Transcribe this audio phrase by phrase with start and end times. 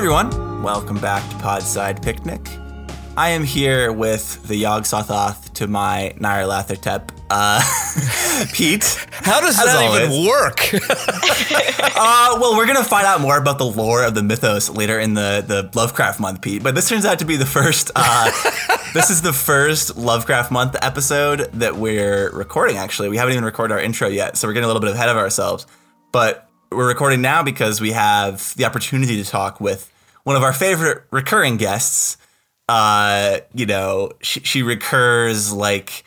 [0.00, 2.40] Everyone, welcome back to Podside Picnic.
[3.18, 7.60] I am here with the Yog Sothoth to my Nyarlathotep, uh,
[8.54, 9.06] Pete.
[9.10, 10.04] How does that always.
[10.04, 10.70] even work?
[12.02, 15.12] Uh, well, we're gonna find out more about the lore of the mythos later in
[15.12, 16.62] the the Lovecraft month, Pete.
[16.62, 17.90] But this turns out to be the first.
[17.94, 18.30] Uh,
[18.94, 22.78] this is the first Lovecraft month episode that we're recording.
[22.78, 25.10] Actually, we haven't even recorded our intro yet, so we're getting a little bit ahead
[25.10, 25.66] of ourselves.
[26.10, 29.90] But we're recording now because we have the opportunity to talk with
[30.24, 32.16] one of our favorite recurring guests.
[32.68, 36.04] Uh, you know, she, she recurs like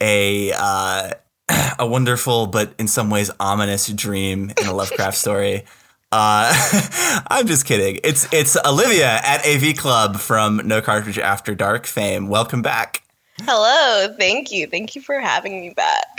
[0.00, 1.10] a uh,
[1.78, 5.64] a wonderful but in some ways ominous dream in a Lovecraft story.
[6.12, 8.00] Uh, I'm just kidding.
[8.02, 12.28] It's it's Olivia at AV Club from No Cartridge After Dark fame.
[12.28, 13.02] Welcome back.
[13.42, 14.66] Hello, thank you.
[14.66, 16.15] Thank you for having me back.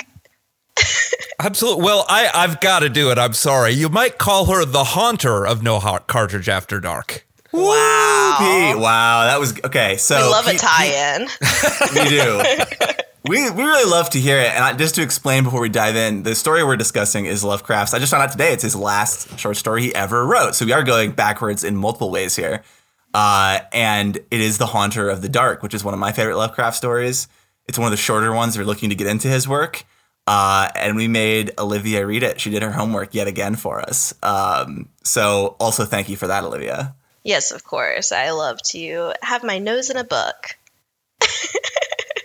[1.39, 1.83] Absolutely.
[1.83, 3.17] Well, I, I've got to do it.
[3.19, 3.71] I'm sorry.
[3.71, 7.25] You might call her the haunter of No Heart Cartridge After Dark.
[7.51, 8.35] Wow.
[8.39, 9.97] Pete, wow, that was okay.
[9.97, 11.27] So I love a tie-in.
[11.27, 12.41] Pete, we do.
[13.27, 14.51] We, we really love to hear it.
[14.53, 17.93] And I, just to explain before we dive in, the story we're discussing is Lovecraft's.
[17.93, 20.55] I just found out today it's his last short story he ever wrote.
[20.55, 22.63] So we are going backwards in multiple ways here.
[23.13, 26.37] Uh, and it is The Haunter of the Dark, which is one of my favorite
[26.37, 27.27] Lovecraft stories.
[27.67, 28.57] It's one of the shorter ones.
[28.57, 29.85] We're looking to get into his work.
[30.27, 32.39] Uh, and we made Olivia read it.
[32.41, 34.13] She did her homework yet again for us.
[34.21, 36.93] Um, so also thank you for that, Olivia.
[37.23, 38.11] yes, of course.
[38.11, 40.57] I love to have my nose in a book.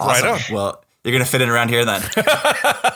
[0.01, 0.27] Awesome.
[0.27, 0.55] Right on.
[0.55, 2.03] Well, you're going to fit in around here then.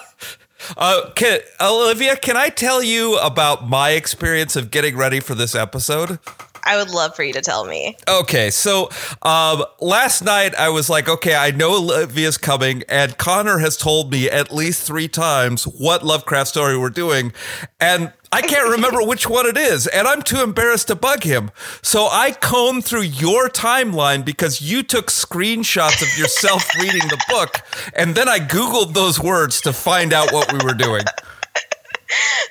[0.76, 5.54] Uh, can, Olivia, can I tell you about my experience of getting ready for this
[5.54, 6.18] episode?
[6.66, 7.96] I would love for you to tell me.
[8.08, 8.90] Okay, so
[9.22, 14.10] um, last night I was like, okay, I know Olivia's coming, and Connor has told
[14.10, 17.32] me at least three times what Lovecraft story we're doing,
[17.80, 21.52] and I can't remember which one it is, and I'm too embarrassed to bug him.
[21.82, 27.62] So I combed through your timeline because you took screenshots of yourself reading the book,
[27.94, 31.04] and then I Googled those words to find out what we were doing.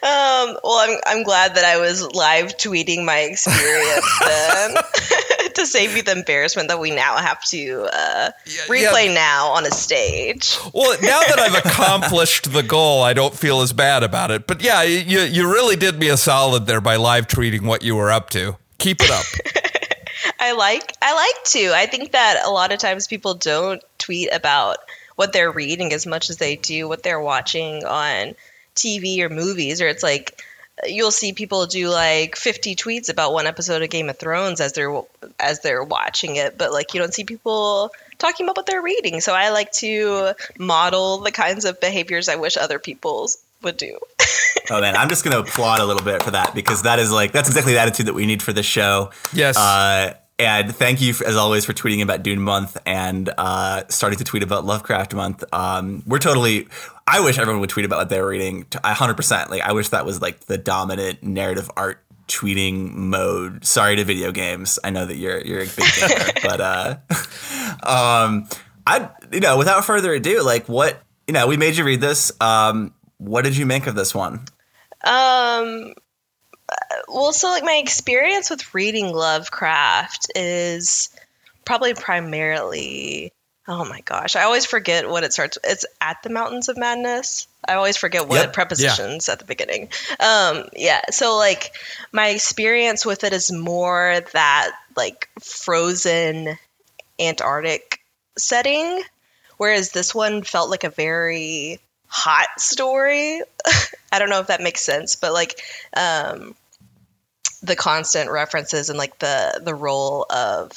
[0.04, 4.76] Um, well, I'm I'm glad that I was live tweeting my experience then
[5.56, 9.14] to save you the embarrassment that we now have to uh, Yeah, replay yeah.
[9.14, 10.58] now on a stage.
[10.74, 14.48] Well, now that I've accomplished the goal, I don't feel as bad about it.
[14.48, 17.96] But yeah, you you really did me a solid there by live tweeting what you
[17.96, 18.58] were up to.
[18.78, 19.26] Keep it up.
[20.40, 21.72] I like I like to.
[21.74, 24.78] I think that a lot of times people don't tweet about
[25.16, 28.36] what they're reading as much as they do what they're watching on
[28.76, 30.44] TV or movies or it's like
[30.86, 34.74] you'll see people do like 50 tweets about one episode of Game of Thrones as
[34.74, 35.02] they're
[35.40, 39.22] as they're watching it but like you don't see people talking about what they're reading
[39.22, 43.30] so I like to model the kinds of behaviors I wish other people
[43.62, 43.98] would do.
[44.72, 47.32] Oh man, I'm just gonna applaud a little bit for that because that is like
[47.32, 49.12] that's exactly the attitude that we need for this show.
[49.32, 49.56] Yes.
[49.56, 54.26] Uh, and thank you as always for tweeting about Dune Month and uh, starting to
[54.26, 55.44] tweet about Lovecraft Month.
[55.54, 56.68] Um, we're totally.
[57.08, 58.66] I wish everyone would tweet about what they're reading.
[58.66, 59.50] t- 100%.
[59.50, 63.66] Like I wish that was like the dominant narrative art tweeting mode.
[63.66, 64.80] Sorry to video games.
[64.84, 66.98] I know that you're you're a big gamer, but uh,
[67.84, 68.48] um,
[68.88, 72.32] I you know without further ado, like what you know, we made you read this.
[72.40, 74.46] Um, what did you make of this one?
[75.04, 75.94] Um,
[77.08, 81.10] well, so like my experience with reading Lovecraft is
[81.66, 83.32] probably primarily.
[83.68, 85.58] Oh my gosh, I always forget what it starts.
[85.64, 87.48] It's at the Mountains of Madness.
[87.68, 88.54] I always forget what Yep.
[88.54, 89.90] prepositions at the beginning.
[90.20, 91.72] Um, yeah, so like
[92.12, 96.58] my experience with it is more that like frozen
[97.20, 98.02] Antarctic
[98.38, 99.02] setting,
[99.58, 101.80] whereas this one felt like a very
[102.16, 103.42] hot story.
[104.12, 105.60] I don't know if that makes sense, but like
[105.96, 106.56] um,
[107.62, 110.72] the constant references and like the the role of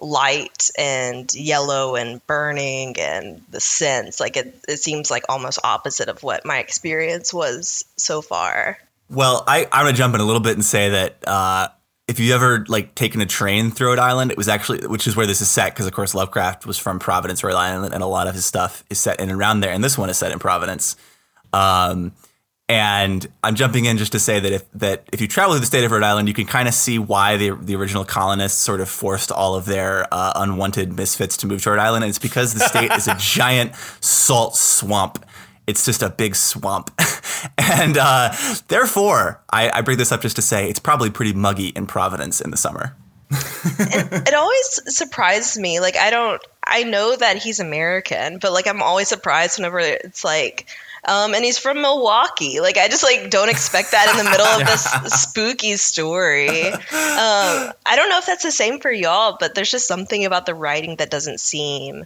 [0.00, 6.08] light and yellow and burning and the sense like it, it seems like almost opposite
[6.08, 8.78] of what my experience was so far
[9.10, 11.68] Well, I, I'm going to jump in a little bit and say that uh,
[12.08, 15.14] if you ever like taken a train through Rhode Island, it was actually which is
[15.14, 18.06] where this is set because of course Lovecraft was from Providence, Rhode Island, and a
[18.06, 20.32] lot of his stuff is set in and around there, and this one is set
[20.32, 20.96] in Providence.
[21.52, 22.12] Um,
[22.70, 25.66] and I'm jumping in just to say that if that if you travel through the
[25.66, 28.80] state of Rhode Island, you can kind of see why the the original colonists sort
[28.80, 32.18] of forced all of their uh, unwanted misfits to move to Rhode Island, and it's
[32.18, 35.24] because the state is a giant salt swamp.
[35.68, 36.90] It's just a big swamp,
[37.58, 38.34] and uh,
[38.68, 42.40] therefore, I, I bring this up just to say it's probably pretty muggy in Providence
[42.40, 42.96] in the summer.
[43.30, 45.78] it always surprised me.
[45.80, 50.24] Like I don't, I know that he's American, but like I'm always surprised whenever it's
[50.24, 50.66] like
[51.04, 52.60] um, and he's from Milwaukee.
[52.60, 54.84] Like I just like don't expect that in the middle of this
[55.22, 56.48] spooky story.
[56.68, 60.46] Um, I don't know if that's the same for y'all, but there's just something about
[60.46, 62.04] the writing that doesn't seem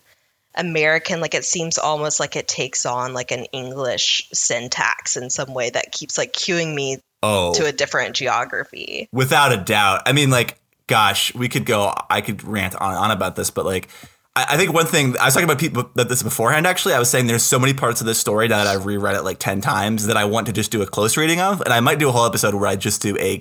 [0.55, 1.21] American.
[1.21, 5.71] Like it seems almost like it takes on like an English syntax in some way
[5.71, 9.09] that keeps like cueing me Oh, to a different geography.
[9.13, 10.03] without a doubt.
[10.07, 10.59] I mean, like,
[10.89, 11.95] gosh, we could go.
[12.11, 13.89] I could rant on on about this, but like.
[14.35, 16.67] I I think one thing I was talking about people that this beforehand.
[16.67, 19.15] Actually, I was saying there's so many parts of this story now that I've reread
[19.15, 21.73] it like ten times that I want to just do a close reading of, and
[21.73, 23.41] I might do a whole episode where I just do a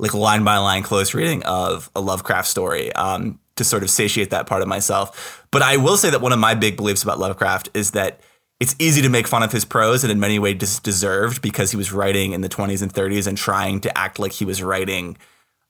[0.00, 4.30] like line by line close reading of a Lovecraft story um, to sort of satiate
[4.30, 5.44] that part of myself.
[5.50, 8.20] But I will say that one of my big beliefs about Lovecraft is that
[8.60, 11.70] it's easy to make fun of his prose and in many ways dis- deserved because
[11.72, 14.62] he was writing in the 20s and 30s and trying to act like he was
[14.62, 15.16] writing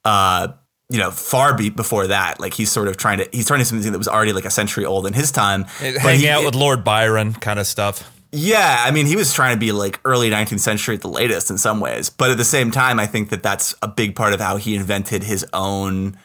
[0.05, 0.49] uh,
[0.89, 2.39] you know, far be before that.
[2.39, 4.51] Like he's sort of trying to he's trying to something that was already like a
[4.51, 5.63] century old in his time.
[5.81, 8.13] But Hanging he- out with Lord Byron kind of stuff.
[8.31, 11.51] yeah, I mean, he was trying to be like early 19th century at the latest
[11.51, 14.35] in some ways, but at the same time, I think that that's a big part
[14.35, 16.19] of how he invented his own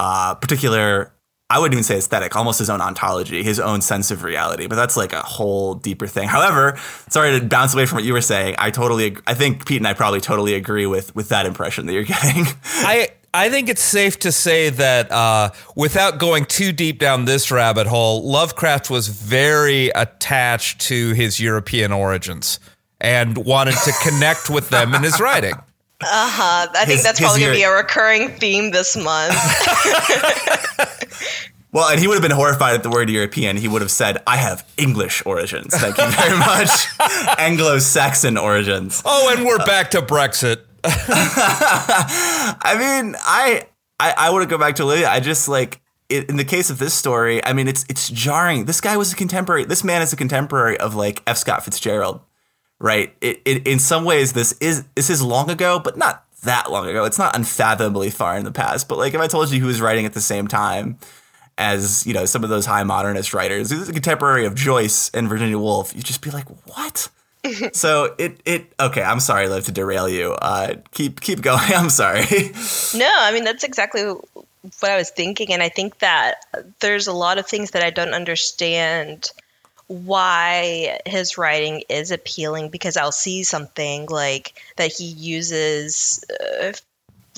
[0.00, 1.12] uh, particular.
[1.50, 4.66] I wouldn't even say aesthetic, almost his own ontology, his own sense of reality.
[4.66, 6.28] But that's like a whole deeper thing.
[6.28, 6.76] However,
[7.08, 8.56] sorry to bounce away from what you were saying.
[8.58, 11.94] I totally, I think Pete and I probably totally agree with with that impression that
[11.94, 12.44] you're getting.
[12.64, 17.50] I I think it's safe to say that uh, without going too deep down this
[17.50, 22.58] rabbit hole, Lovecraft was very attached to his European origins
[23.00, 25.54] and wanted to connect with them in his writing.
[26.00, 26.68] Uh, huh.
[26.74, 29.34] I think His- that's his probably going to be a recurring theme this month.
[31.72, 33.56] well, and he would have been horrified at the word European.
[33.56, 35.74] He would have said, "I have English origins.
[35.74, 36.70] Thank you very much,
[37.38, 40.58] Anglo-Saxon origins." Oh, and we're back to Brexit.
[40.84, 43.64] I mean, I
[43.98, 45.10] I, I want to go back to Olivia.
[45.10, 47.44] I just like it, in the case of this story.
[47.44, 48.64] I mean, it's it's jarring.
[48.66, 49.64] This guy was a contemporary.
[49.64, 51.36] This man is a contemporary of like F.
[51.36, 52.20] Scott Fitzgerald,
[52.78, 53.14] right?
[53.20, 56.88] It, it in some ways this is this is long ago, but not that long
[56.88, 57.04] ago.
[57.04, 58.88] It's not unfathomably far in the past.
[58.88, 60.98] But like if I told you who was writing at the same time
[61.56, 65.28] as you know some of those high modernist writers, who's a contemporary of Joyce and
[65.28, 67.08] Virginia Woolf, you'd just be like, what?
[67.72, 69.02] so it it okay.
[69.02, 70.32] I'm sorry, Liv, to derail you.
[70.32, 71.60] Uh, keep keep going.
[71.74, 72.24] I'm sorry.
[72.94, 76.44] No, I mean that's exactly what I was thinking, and I think that
[76.80, 79.30] there's a lot of things that I don't understand
[79.88, 86.24] why his writing is appealing because I'll see something like that he uses
[86.62, 86.72] uh,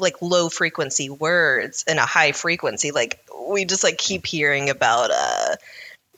[0.01, 5.11] like low frequency words and a high frequency like we just like keep hearing about
[5.13, 5.57] uh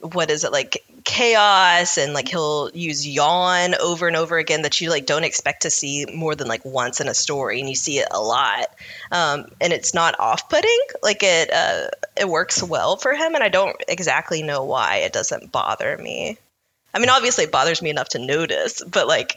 [0.03, 4.81] what is it like chaos and like he'll use yawn over and over again that
[4.81, 7.75] you like don't expect to see more than like once in a story and you
[7.75, 8.67] see it a lot.
[9.11, 13.49] Um, and it's not off-putting like it uh, it works well for him and i
[13.49, 16.37] don't exactly know why it doesn't bother me.
[16.93, 19.37] I mean obviously it bothers me enough to notice but like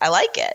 [0.00, 0.54] i like it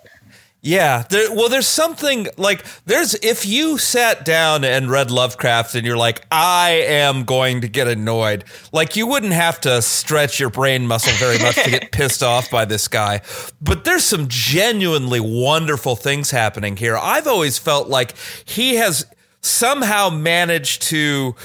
[0.62, 5.86] Yeah, there, well, there's something like there's if you sat down and read Lovecraft and
[5.86, 10.50] you're like, I am going to get annoyed, like you wouldn't have to stretch your
[10.50, 13.22] brain muscle very much to get pissed off by this guy.
[13.62, 16.98] But there's some genuinely wonderful things happening here.
[16.98, 19.06] I've always felt like he has
[19.42, 21.36] somehow managed to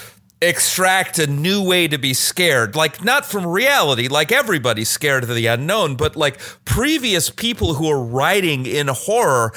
[0.42, 2.74] extract a new way to be scared.
[2.74, 7.88] Like not from reality like everybody's scared of the unknown but like previous people who
[7.88, 9.52] are writing in horror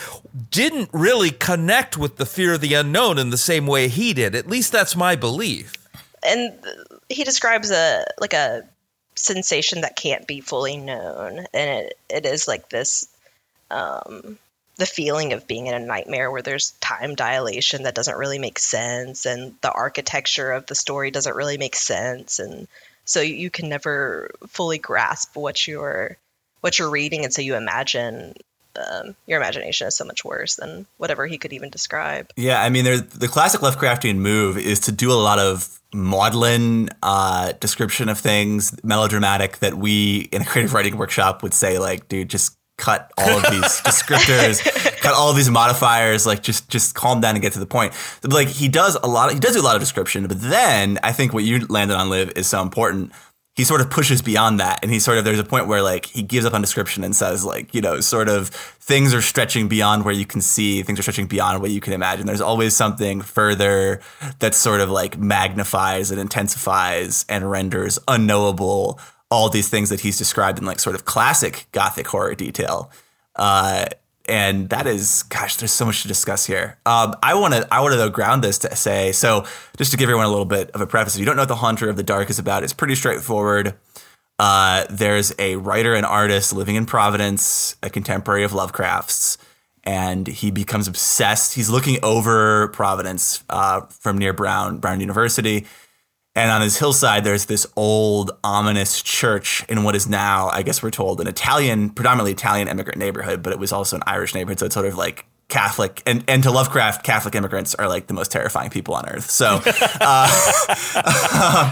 [0.52, 4.36] didn't really connect with the fear of the unknown in the same way he did.
[4.36, 5.74] At least that's my belief.
[6.24, 6.54] And
[7.10, 8.64] he describes a like a
[9.16, 11.46] sensation that can't be fully known.
[11.54, 13.08] And it, it is like this
[13.72, 14.38] um
[14.78, 18.60] the feeling of being in a nightmare where there's time dilation that doesn't really make
[18.60, 22.40] sense and the architecture of the story doesn't really make sense.
[22.40, 22.68] And
[23.06, 26.18] so you, can never fully grasp what you're
[26.62, 27.24] what you're reading.
[27.24, 28.34] And so you imagine
[28.76, 32.32] um, your imagination is so much worse than whatever he could even describe.
[32.36, 37.54] Yeah, I mean, the classic Lovecraftian move is to do a lot of maudlin uh,
[37.54, 42.30] description of things, melodramatic, that we in a creative writing workshop would say, like, dude,
[42.30, 44.64] just cut all of these descriptors,
[45.02, 47.94] cut all of these modifiers, like just just calm down and get to the point.
[48.24, 49.30] Like he does a lot.
[49.30, 51.96] Of, he does do a lot of description, but then I think what you landed
[51.96, 53.12] on, live is so important.
[53.56, 56.06] He sort of pushes beyond that, and he sort of there's a point where like
[56.06, 59.68] he gives up on description and says like you know sort of things are stretching
[59.70, 62.26] beyond where you can see, things are stretching beyond what you can imagine.
[62.26, 64.02] There's always something further
[64.40, 69.00] that sort of like magnifies and intensifies and renders unknowable
[69.36, 72.90] all these things that he's described in like sort of classic gothic horror detail.
[73.36, 73.86] Uh,
[74.30, 76.78] and that is, gosh, there's so much to discuss here.
[76.86, 79.46] Um, I want to, I want to ground this to say, so
[79.78, 81.50] just to give everyone a little bit of a preface, if you don't know what
[81.50, 83.76] the Haunter of the Dark is about, it's pretty straightforward.
[84.40, 89.38] Uh, there's a writer and artist living in Providence, a contemporary of Lovecraft's,
[89.84, 91.54] and he becomes obsessed.
[91.54, 95.68] He's looking over Providence uh, from near Brown Brown University,
[96.36, 100.84] and on his hillside, there's this old, ominous church in what is now, I guess
[100.84, 104.60] we're told, an Italian, predominantly Italian immigrant neighborhood, but it was also an Irish neighborhood.
[104.60, 108.14] So it's sort of like Catholic, and, and to Lovecraft, Catholic immigrants are like the
[108.14, 109.30] most terrifying people on earth.
[109.30, 109.62] So,
[110.02, 110.28] uh,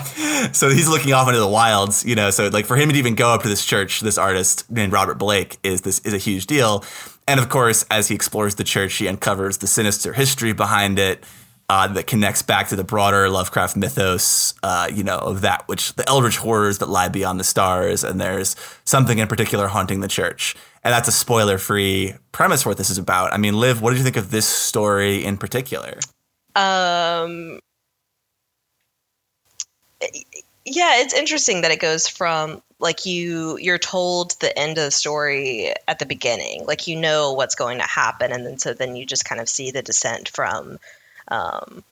[0.53, 2.29] so he's looking off into the wilds, you know.
[2.29, 5.15] So like for him to even go up to this church, this artist named Robert
[5.15, 6.86] Blake is this is a huge deal.
[7.27, 11.25] And of course, as he explores the church, he uncovers the sinister history behind it
[11.74, 15.96] uh, that connects back to the broader Lovecraft mythos, uh, you know, of that which
[15.96, 20.08] the eldritch horrors that lie beyond the stars, and there's something in particular haunting the
[20.08, 20.56] church.
[20.84, 23.34] And that's a spoiler-free premise for what this is about.
[23.34, 25.98] I mean, Liv, what did you think of this story in particular?
[26.56, 27.60] Um,
[30.63, 34.92] yeah, it's interesting that it goes from like you you're told the end of the
[34.92, 38.96] story at the beginning, like you know what's going to happen, and then so then
[38.96, 40.77] you just kind of see the descent from
[41.27, 41.84] um,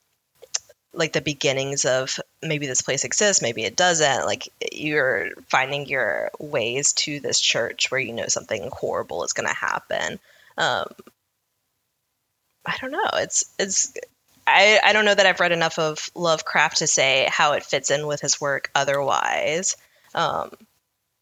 [0.93, 4.25] like the beginnings of maybe this place exists, maybe it doesn't.
[4.25, 9.47] Like you're finding your ways to this church where you know something horrible is going
[9.47, 10.19] to happen.
[10.57, 10.87] Um,
[12.65, 13.09] I don't know.
[13.15, 13.93] It's it's.
[14.45, 17.91] I, I don't know that I've read enough of Lovecraft to say how it fits
[17.91, 19.77] in with his work otherwise.
[20.15, 20.51] Um,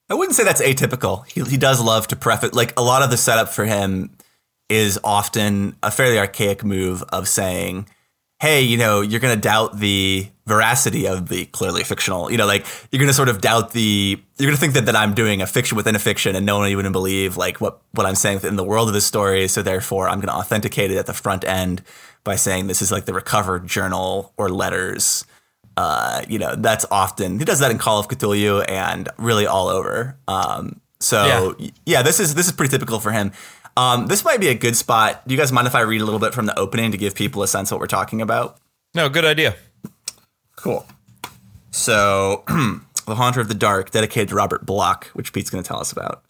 [0.09, 1.27] I wouldn't say that's atypical.
[1.27, 4.09] He, he does love to preface, like a lot of the setup for him
[4.69, 7.87] is often a fairly archaic move of saying,
[8.39, 12.45] hey, you know, you're going to doubt the veracity of the clearly fictional, you know,
[12.45, 15.13] like you're going to sort of doubt the, you're going to think that, that I'm
[15.13, 18.15] doing a fiction within a fiction and no one even believe like what, what I'm
[18.15, 19.47] saying in the world of the story.
[19.49, 21.83] So therefore I'm going to authenticate it at the front end
[22.23, 25.25] by saying this is like the recovered journal or letters.
[25.75, 29.67] Uh, you know, that's often, he does that in Call of Cthulhu and really all
[29.67, 30.17] over.
[30.29, 31.69] Um, so yeah.
[31.85, 33.33] yeah, this is, this is pretty typical for him.
[33.77, 35.27] Um, this might be a good spot.
[35.27, 37.15] Do you guys mind if I read a little bit from the opening to give
[37.15, 38.57] people a sense of what we're talking about?
[38.93, 39.55] No, good idea.
[40.55, 40.85] Cool.
[41.71, 42.43] So,
[43.05, 45.91] The Haunter of the Dark, dedicated to Robert Bloch, which Pete's going to tell us
[45.91, 46.23] about.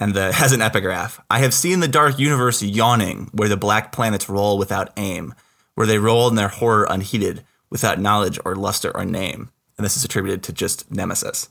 [0.00, 1.22] And the, has an epigraph.
[1.30, 5.34] I have seen the dark universe yawning, where the black planets roll without aim,
[5.74, 9.50] where they roll in their horror unheeded, without knowledge or luster or name.
[9.76, 11.48] And this is attributed to just Nemesis.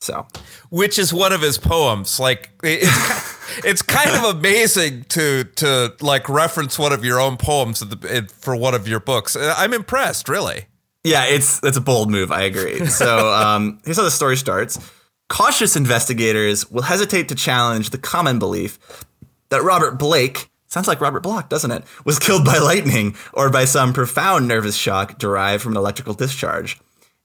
[0.00, 0.26] So,
[0.70, 2.18] which is one of his poems.
[2.18, 7.84] Like it's it's kind of amazing to to like reference one of your own poems
[8.32, 9.36] for one of your books.
[9.36, 10.64] Uh, I'm impressed, really.
[11.04, 12.32] Yeah, it's it's a bold move.
[12.32, 12.86] I agree.
[12.86, 14.78] So um, here's how the story starts.
[15.28, 18.78] Cautious investigators will hesitate to challenge the common belief
[19.50, 21.84] that Robert Blake sounds like Robert Bloch, doesn't it?
[22.04, 26.80] Was killed by lightning or by some profound nervous shock derived from an electrical discharge.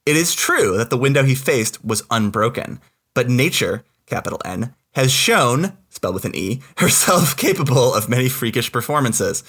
[0.05, 2.79] It is true that the window he faced was unbroken,
[3.15, 8.71] but nature, capital N, has shown, spelled with an E, herself capable of many freakish
[8.71, 9.43] performances.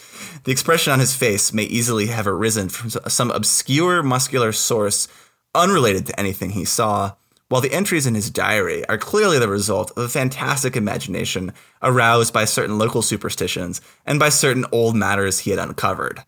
[0.45, 5.09] The expression on his face may easily have arisen from some obscure muscular source
[5.55, 7.13] unrelated to anything he saw,
[7.49, 12.33] while the entries in his diary are clearly the result of a fantastic imagination aroused
[12.33, 16.25] by certain local superstitions and by certain old matters he had uncovered.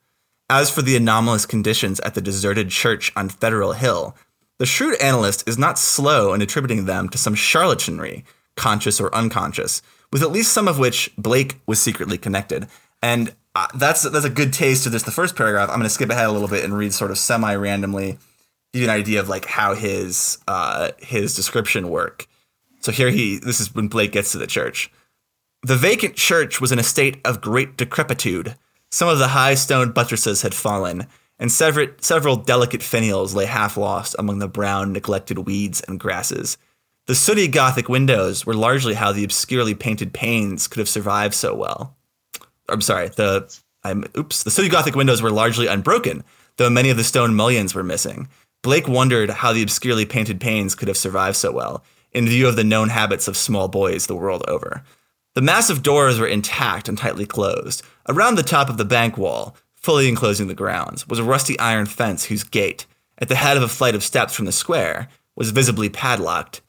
[0.51, 4.17] As for the anomalous conditions at the deserted church on Federal Hill,
[4.59, 8.25] the shrewd analyst is not slow in attributing them to some charlatanry,
[8.57, 12.67] conscious or unconscious, with at least some of which Blake was secretly connected.
[13.03, 15.69] And uh, that's that's a good taste of just the first paragraph.
[15.69, 18.19] I'm going to skip ahead a little bit and read sort of semi randomly,
[18.73, 22.27] give you an idea of like how his uh, his description work.
[22.81, 24.91] So here he this is when Blake gets to the church.
[25.63, 28.57] The vacant church was in a state of great decrepitude
[28.91, 31.07] some of the high stone buttresses had fallen,
[31.39, 36.59] and several, several delicate finials lay half lost among the brown, neglected weeds and grasses.
[37.07, 41.55] The sooty Gothic windows were largely how the obscurely painted panes could have survived so
[41.55, 41.97] well.
[42.69, 43.55] I'm sorry, the
[43.85, 46.25] I'm oops, the sooty Gothic windows were largely unbroken,
[46.57, 48.29] though many of the stone mullions were missing.
[48.63, 52.57] Blake wondered how the obscurely painted panes could have survived so well, in view of
[52.57, 54.83] the known habits of small boys the world over.
[55.39, 57.85] The massive doors were intact and tightly closed.
[58.09, 61.87] Around the top of the bank wall, fully enclosing the grounds, was a rusty iron
[61.87, 62.87] fence whose gate,
[63.19, 66.61] at the head of a flight of steps from the square, was visibly padlocked.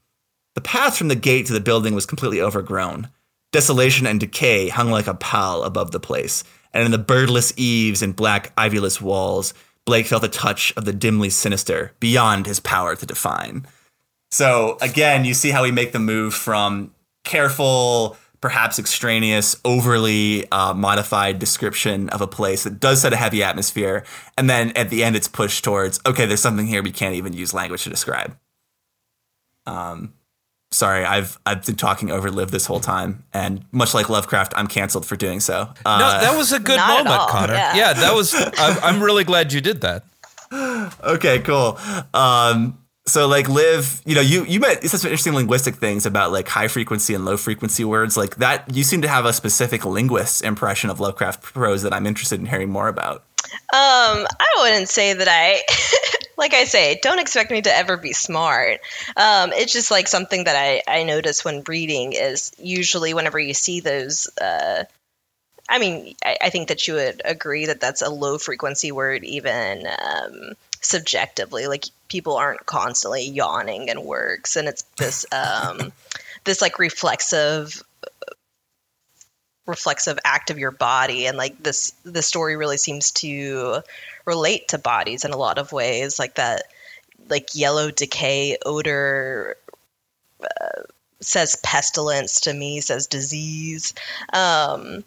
[0.53, 3.09] The path from the gate to the building was completely overgrown.
[3.51, 8.03] Desolation and decay hung like a pall above the place, and in the birdless eaves
[8.03, 9.55] and black ivyless walls,
[9.87, 13.65] Blake felt a touch of the dimly sinister beyond his power to define.
[14.29, 20.73] So again, you see how we make the move from careful, perhaps extraneous, overly uh,
[20.73, 24.03] modified description of a place that does set a heavy atmosphere,
[24.37, 27.33] and then at the end, it's pushed towards okay, there's something here we can't even
[27.33, 28.37] use language to describe.
[29.65, 30.13] Um,
[30.71, 34.67] sorry, I've I've been talking over Liv this whole time, and much like Lovecraft, I'm
[34.67, 35.73] canceled for doing so.
[35.85, 37.53] Uh, no, that was a good moment, all, Connor.
[37.53, 37.75] yeah.
[37.75, 38.33] Yeah, that was.
[38.35, 40.05] I'm, I'm really glad you did that.
[41.03, 41.77] okay, cool.
[42.13, 42.79] Um,
[43.09, 46.67] so like Liv, you know, you you met some interesting linguistic things about like high
[46.67, 48.73] frequency and low frequency words like that.
[48.73, 52.45] You seem to have a specific linguist's impression of Lovecraft prose that I'm interested in
[52.45, 53.23] hearing more about.
[53.71, 55.61] Um, I wouldn't say that I,
[56.37, 58.79] like I say, don't expect me to ever be smart.
[59.15, 63.53] Um, it's just like something that I, I notice when reading is usually whenever you
[63.53, 64.83] see those, uh,
[65.67, 69.23] I mean, I, I think that you would agree that that's a low frequency word,
[69.23, 71.67] even um, subjectively.
[71.67, 75.91] Like people aren't constantly yawning and works, and it's this um,
[76.43, 77.83] this like reflexive
[79.69, 83.81] reflexive act of your body and like this the story really seems to
[84.25, 86.63] relate to bodies in a lot of ways like that
[87.29, 89.55] like yellow decay odor
[90.41, 90.81] uh,
[91.21, 93.93] says pestilence to me says disease
[94.33, 95.03] um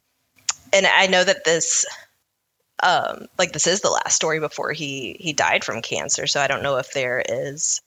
[0.73, 1.85] and i know that this
[2.83, 6.47] um like this is the last story before he he died from cancer so i
[6.47, 7.81] don't know if there is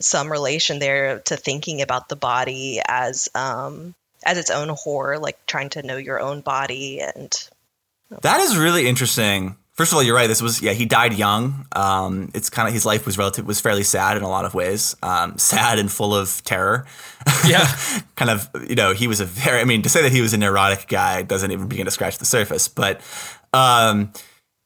[0.00, 5.44] some relation there to thinking about the body as um as its own horror, like
[5.46, 7.48] trying to know your own body and
[8.22, 9.56] That is really interesting.
[9.72, 10.28] First of all, you're right.
[10.28, 10.72] This was yeah.
[10.72, 11.66] He died young.
[11.74, 14.54] Um, it's kind of his life was relative was fairly sad in a lot of
[14.54, 14.94] ways.
[15.02, 16.86] Um, sad and full of terror.
[17.44, 17.66] Yeah.
[18.16, 19.60] kind of you know he was a very.
[19.60, 22.18] I mean to say that he was a neurotic guy doesn't even begin to scratch
[22.18, 22.68] the surface.
[22.68, 23.00] But
[23.54, 24.12] um,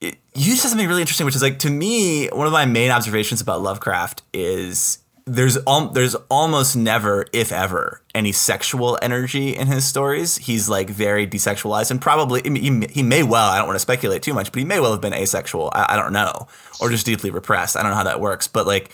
[0.01, 2.91] it, you said something really interesting, which is like to me one of my main
[2.91, 9.67] observations about Lovecraft is there's al- there's almost never, if ever, any sexual energy in
[9.67, 10.39] his stories.
[10.39, 13.51] He's like very desexualized, and probably I mean, he, he may well.
[13.51, 15.71] I don't want to speculate too much, but he may well have been asexual.
[15.75, 16.49] I, I don't know,
[16.81, 17.77] or just deeply repressed.
[17.77, 18.91] I don't know how that works, but like,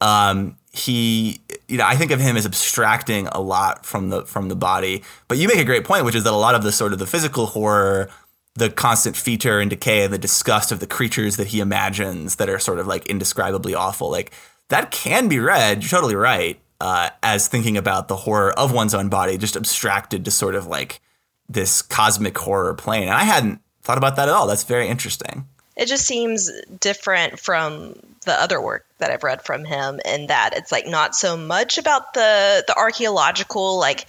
[0.00, 4.48] um, he, you know, I think of him as abstracting a lot from the from
[4.48, 5.02] the body.
[5.28, 6.98] But you make a great point, which is that a lot of the sort of
[6.98, 8.10] the physical horror
[8.56, 12.48] the constant feature and decay and the disgust of the creatures that he imagines that
[12.48, 14.10] are sort of like indescribably awful.
[14.10, 14.32] Like
[14.68, 18.94] that can be read, you're totally right, uh, as thinking about the horror of one's
[18.94, 21.00] own body, just abstracted to sort of like
[21.48, 23.04] this cosmic horror plane.
[23.04, 24.46] And I hadn't thought about that at all.
[24.46, 25.46] That's very interesting.
[25.76, 30.56] it just seems different from the other work that I've read from him in that
[30.56, 34.06] it's like not so much about the the archaeological like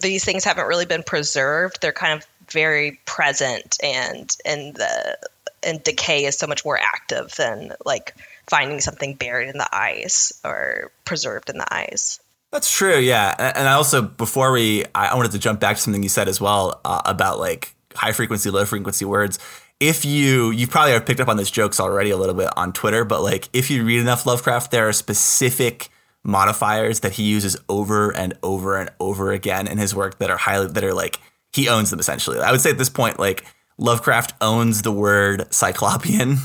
[0.00, 5.18] these things haven't really been preserved they're kind of very present and and the
[5.62, 8.14] and decay is so much more active than like
[8.48, 12.20] finding something buried in the ice or preserved in the ice.
[12.50, 13.52] That's true, yeah.
[13.56, 16.40] And I also, before we, I wanted to jump back to something you said as
[16.40, 19.38] well uh, about like high frequency, low frequency words.
[19.78, 22.72] If you, you probably have picked up on these jokes already a little bit on
[22.72, 25.90] Twitter, but like if you read enough Lovecraft, there are specific
[26.24, 30.36] modifiers that he uses over and over and over again in his work that are
[30.36, 31.20] highly, that are like,
[31.52, 32.38] he owns them essentially.
[32.38, 33.44] I would say at this point, like
[33.78, 36.38] Lovecraft owns the word cyclopean.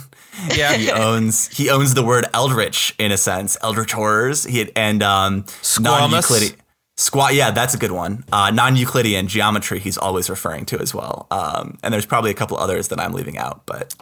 [0.54, 0.74] Yeah.
[0.74, 5.02] he owns he owns the word eldritch in a sense eldritch horrors he had, and
[5.02, 5.46] um
[5.80, 6.60] non-euclidean
[6.98, 11.28] squat yeah that's a good one uh, non-euclidean geometry he's always referring to as well
[11.32, 13.96] um, and there's probably a couple others that i'm leaving out but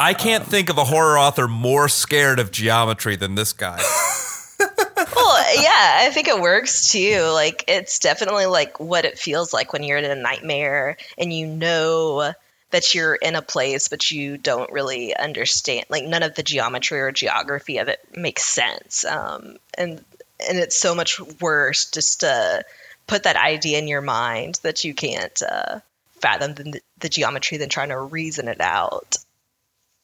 [0.00, 3.82] I can't think of a horror author more scared of geometry than this guy.
[5.14, 7.22] well, yeah, I think it works too.
[7.32, 11.46] Like it's definitely like what it feels like when you're in a nightmare and you
[11.46, 12.32] know
[12.70, 17.00] that you're in a place but you don't really understand like none of the geometry
[17.00, 19.04] or geography of it makes sense.
[19.04, 20.04] Um, and
[20.48, 22.64] and it's so much worse just to
[23.06, 25.80] put that idea in your mind that you can't uh,
[26.20, 29.16] fathom the, the geometry than trying to reason it out.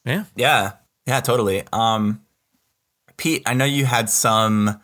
[0.05, 0.25] Yeah.
[0.35, 0.73] yeah
[1.07, 2.21] yeah totally um
[3.17, 4.79] pete i know you had some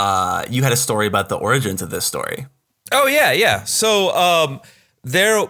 [0.00, 2.46] uh you had a story about the origins of this story
[2.92, 3.64] Oh yeah, yeah.
[3.64, 4.60] So um,
[5.04, 5.42] there,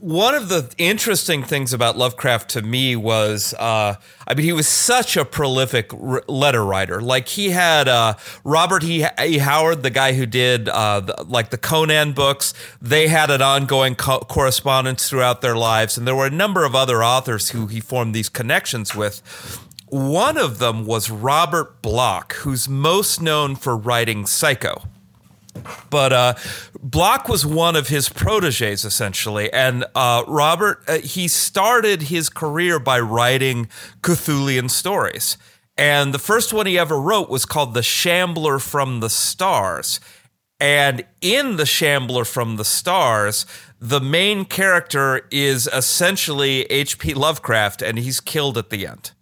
[0.00, 4.66] one of the interesting things about Lovecraft to me was, uh, I mean, he was
[4.66, 7.02] such a prolific r- letter writer.
[7.02, 9.04] Like he had uh, Robert E.
[9.22, 9.38] e.
[9.38, 12.54] Howard, the guy who did uh, the, like the Conan books.
[12.80, 16.74] They had an ongoing co- correspondence throughout their lives, and there were a number of
[16.74, 19.20] other authors who he formed these connections with.
[19.90, 24.84] One of them was Robert Bloch, who's most known for writing Psycho.
[25.90, 26.34] But uh,
[26.80, 29.52] Bloch was one of his proteges, essentially.
[29.52, 33.68] And uh, Robert, uh, he started his career by writing
[34.02, 35.36] Cthulhian stories.
[35.76, 39.98] And the first one he ever wrote was called The Shambler from the Stars.
[40.60, 43.44] And in The Shambler from the Stars,
[43.80, 47.14] the main character is essentially H.P.
[47.14, 49.12] Lovecraft, and he's killed at the end.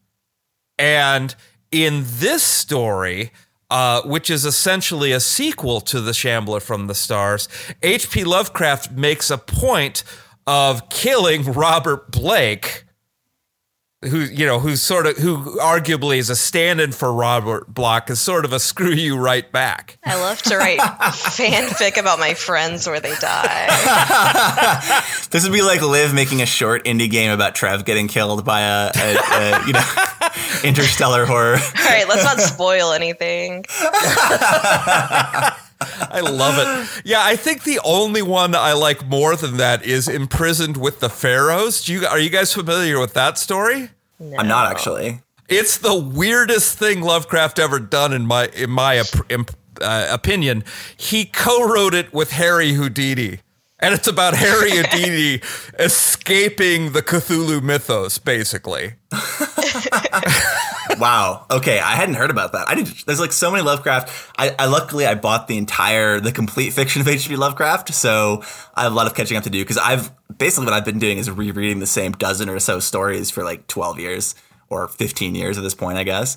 [0.78, 1.34] And
[1.70, 3.32] in this story,
[3.70, 7.48] uh, which is essentially a sequel to The Shambler from the Stars,
[7.82, 8.24] H.P.
[8.24, 10.04] Lovecraft makes a point
[10.46, 12.84] of killing Robert Blake,
[14.02, 18.20] who you know, who's sort of who arguably is a stand-in for Robert Bloch is
[18.20, 19.98] sort of a screw you right back.
[20.04, 25.04] I love to write fanfic about my friends where they die.
[25.30, 28.61] This would be like Liv making a short indie game about Trev getting killed by
[28.62, 29.84] a, a, a you know
[30.64, 31.56] interstellar horror.
[31.56, 33.64] All right, let's not spoil anything.
[36.10, 37.02] I love it.
[37.04, 41.08] Yeah, I think the only one I like more than that is Imprisoned with the
[41.08, 41.84] Pharaohs.
[41.84, 43.90] Do you are you guys familiar with that story?
[44.18, 44.36] No.
[44.38, 45.20] I'm not actually.
[45.48, 50.64] It's the weirdest thing Lovecraft ever done in my in my op- imp- uh, opinion.
[50.96, 53.40] He co-wrote it with Harry Houdini.
[53.80, 55.40] And it's about Harry Houdini
[55.78, 58.94] escaping the Cthulhu mythos, basically.
[60.98, 61.46] Wow.
[61.50, 62.68] Okay, I hadn't heard about that.
[62.68, 63.06] I didn't.
[63.06, 64.32] There's like so many Lovecraft.
[64.38, 67.37] I, I luckily I bought the entire the complete fiction of H.P.
[67.37, 68.42] Lovecraft, so
[68.74, 70.98] I have a lot of catching up to do because I've basically what I've been
[70.98, 74.34] doing is rereading the same dozen or so stories for like 12 years
[74.70, 76.37] or 15 years at this point, I guess.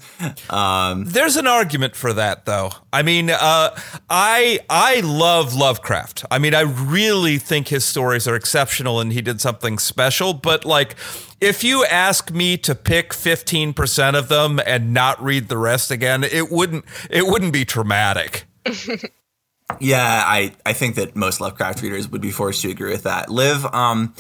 [0.49, 2.71] Um, There's an argument for that, though.
[2.93, 3.77] I mean, uh,
[4.09, 6.25] I I love Lovecraft.
[6.31, 10.33] I mean, I really think his stories are exceptional, and he did something special.
[10.33, 10.95] But like,
[11.41, 16.23] if you ask me to pick 15% of them and not read the rest again,
[16.23, 18.45] it wouldn't it wouldn't be traumatic.
[19.79, 23.29] yeah, I I think that most Lovecraft readers would be forced to agree with that.
[23.29, 24.13] Liv, um,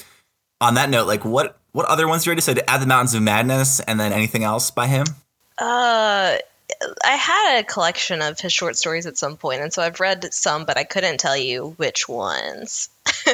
[0.59, 2.59] on that note, like what what other ones do you already said?
[2.67, 5.05] At the Mountains of Madness, and then anything else by him?
[5.57, 6.37] Uh,
[7.03, 10.33] I had a collection of his short stories at some point, and so I've read
[10.33, 12.89] some, but I couldn't tell you which ones.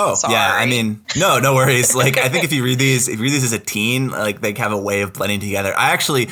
[0.00, 1.92] Oh yeah, I mean, no, no worries.
[1.92, 4.40] Like I think if you read these, if you read these as a teen, like
[4.40, 5.74] they have a way of blending together.
[5.76, 6.28] I actually,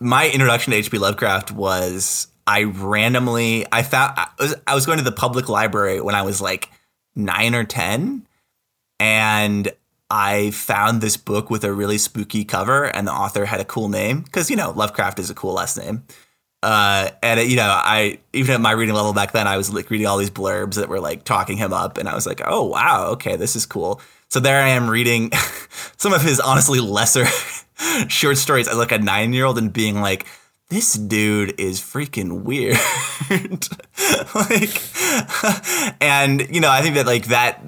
[0.00, 0.98] my introduction to H.P.
[0.98, 6.00] Lovecraft was I randomly I found I was I was going to the public library
[6.00, 6.68] when I was like
[7.14, 8.26] nine or ten,
[9.00, 9.72] and
[10.10, 13.88] I found this book with a really spooky cover, and the author had a cool
[13.88, 16.04] name because you know Lovecraft is a cool last name.
[16.62, 19.72] Uh, and it, you know, I even at my reading level back then, I was
[19.72, 22.40] like reading all these blurbs that were like talking him up, and I was like,
[22.44, 24.00] oh wow, okay, this is cool.
[24.28, 25.30] So there I am reading
[25.96, 27.26] some of his honestly lesser
[28.08, 30.26] short stories as like a nine year old and being like,
[30.68, 32.76] this dude is freaking weird.
[34.34, 37.60] like, and you know, I think that like that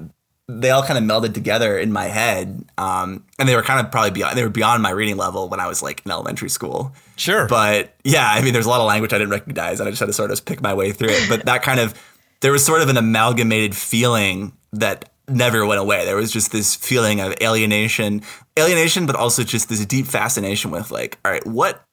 [0.49, 2.65] they all kind of melded together in my head.
[2.79, 5.59] Um, and they were kind of probably beyond they were beyond my reading level when
[5.59, 6.91] I was like in elementary school.
[7.17, 7.47] Sure.
[7.47, 9.99] But yeah, I mean, there's a lot of language I didn't recognize, and I just
[9.99, 11.29] had to sort of pick my way through it.
[11.29, 11.93] But that kind of,
[12.41, 16.03] there was sort of an amalgamated feeling that never went away.
[16.05, 18.23] There was just this feeling of alienation,
[18.57, 21.83] alienation, but also just this deep fascination with like, all right, what?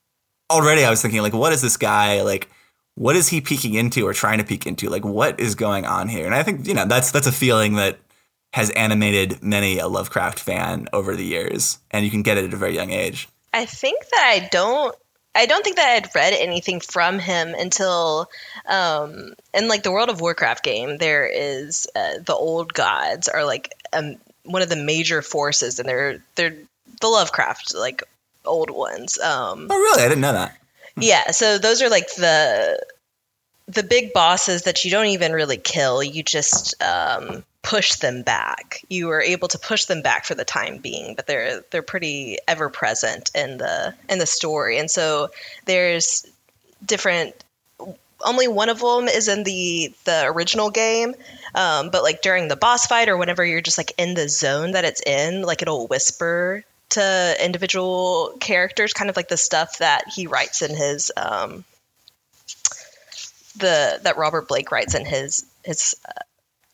[0.51, 2.49] Already, I was thinking like, what is this guy like?
[2.95, 4.89] What is he peeking into or trying to peek into?
[4.89, 6.25] Like, what is going on here?
[6.25, 7.99] And I think you know that's that's a feeling that
[8.57, 12.55] has animated many a Lovecraft fan over the years, and you can get it at
[12.55, 13.29] a very young age.
[13.53, 14.97] I think that I don't.
[15.35, 18.31] I don't think that I'd read anything from him until,
[18.67, 23.45] um, in like the World of Warcraft game, there is uh, the old gods are
[23.45, 26.57] like um, one of the major forces, and they're they're
[27.03, 28.03] the Lovecraft like
[28.47, 29.19] old ones.
[29.19, 30.03] Um, Oh, really?
[30.03, 30.57] I didn't know that.
[30.99, 32.83] yeah, so those are like the
[33.69, 36.03] the big bosses that you don't even really kill.
[36.03, 38.81] You just um, push them back.
[38.89, 42.39] You are able to push them back for the time being, but they're they're pretty
[42.47, 44.79] ever present in the in the story.
[44.79, 45.31] And so
[45.67, 46.25] there's
[46.85, 47.35] different.
[48.25, 51.15] Only one of them is in the the original game,
[51.55, 54.73] um, but like during the boss fight or whenever you're just like in the zone
[54.73, 60.05] that it's in, like it'll whisper to individual characters, kind of like the stuff that
[60.09, 61.65] he writes in his um,
[63.57, 66.13] the that Robert Blake writes in his his uh,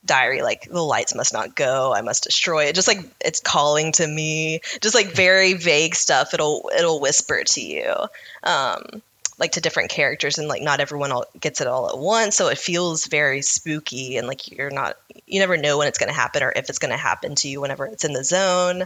[0.05, 2.75] diary like the lights must not go i must destroy it.
[2.75, 4.61] Just like it's calling to me.
[4.81, 7.95] Just like very vague stuff it'll it'll whisper to you
[8.43, 9.03] um
[9.39, 12.49] like to different characters and like not everyone all gets it all at once so
[12.49, 16.15] it feels very spooky and like you're not you never know when it's going to
[16.15, 18.83] happen or if it's going to happen to you whenever it's in the zone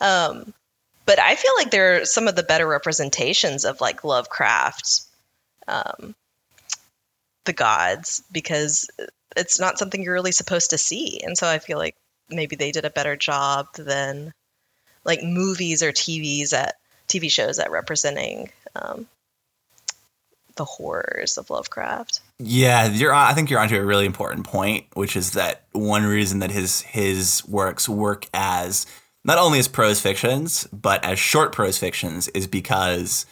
[0.00, 0.52] um
[1.06, 5.02] but i feel like they're some of the better representations of like lovecraft
[5.66, 6.14] um
[7.44, 8.88] the gods because
[9.36, 11.20] it's not something you're really supposed to see.
[11.22, 11.96] And so I feel like
[12.28, 14.32] maybe they did a better job than
[15.04, 16.76] like movies or TVs at
[17.08, 19.06] TV shows at representing um,
[20.56, 22.20] the horrors of Lovecraft.
[22.38, 23.14] Yeah, you're.
[23.14, 26.82] I think you're onto a really important point, which is that one reason that his
[26.82, 28.86] his works work as
[29.24, 33.26] not only as prose fictions but as short prose fictions is because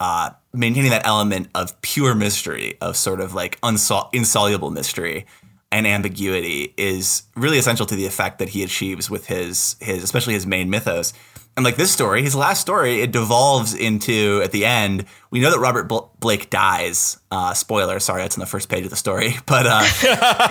[0.00, 5.26] uh, maintaining that element of pure mystery, of sort of like unsol- insoluble mystery
[5.74, 10.34] and ambiguity, is really essential to the effect that he achieves with his his especially
[10.34, 11.12] his main mythos.
[11.56, 15.04] And like this story, his last story, it devolves into at the end.
[15.30, 17.18] We know that Robert Bl- Blake dies.
[17.30, 19.34] Uh, spoiler, sorry, that's on the first page of the story.
[19.46, 19.84] But uh,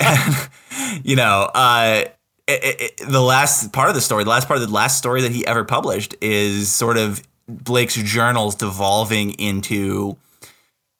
[0.01, 0.49] and,
[1.05, 2.05] you know, uh,
[2.47, 5.21] it, it, the last part of the story, the last part of the last story
[5.21, 10.17] that he ever published, is sort of Blake's journals devolving into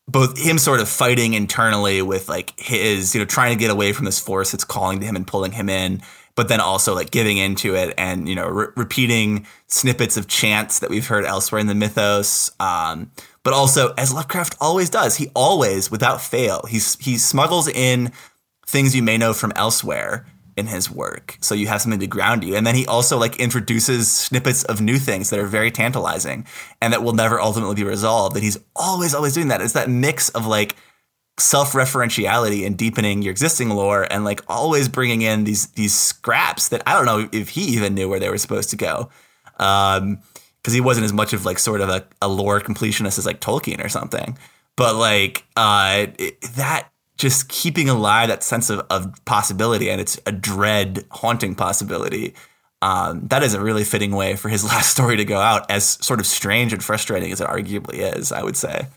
[0.08, 3.94] both him sort of fighting internally with like his, you know, trying to get away
[3.94, 6.02] from this force that's calling to him and pulling him in,
[6.36, 10.80] but then also like giving into it and, you know, re- repeating snippets of chants
[10.80, 12.52] that we've heard elsewhere in the mythos.
[12.60, 13.12] Um,
[13.44, 18.12] but also, as Lovecraft always does, he always, without fail, he's, he smuggles in
[18.66, 21.38] things you may know from elsewhere in his work.
[21.42, 22.56] So you have something to ground you.
[22.56, 26.46] And then he also like introduces snippets of new things that are very tantalizing
[26.82, 28.36] and that will never ultimately be resolved.
[28.36, 29.62] And he's always, always doing that.
[29.62, 30.76] It's that mix of like
[31.39, 36.84] self-referentiality and deepening your existing lore and like always bringing in these these scraps that
[36.86, 39.10] I don't know if he even knew where they were supposed to go.
[39.60, 40.20] Um
[40.62, 43.42] because he wasn't as much of like sort of a, a lore completionist as like
[43.42, 44.38] Tolkien or something.
[44.76, 50.19] But like uh it, that just keeping alive that sense of, of possibility and it's
[50.26, 52.34] a dread haunting possibility.
[52.82, 55.86] Um, that is a really fitting way for his last story to go out as
[55.86, 58.88] sort of strange and frustrating as it arguably is i would say.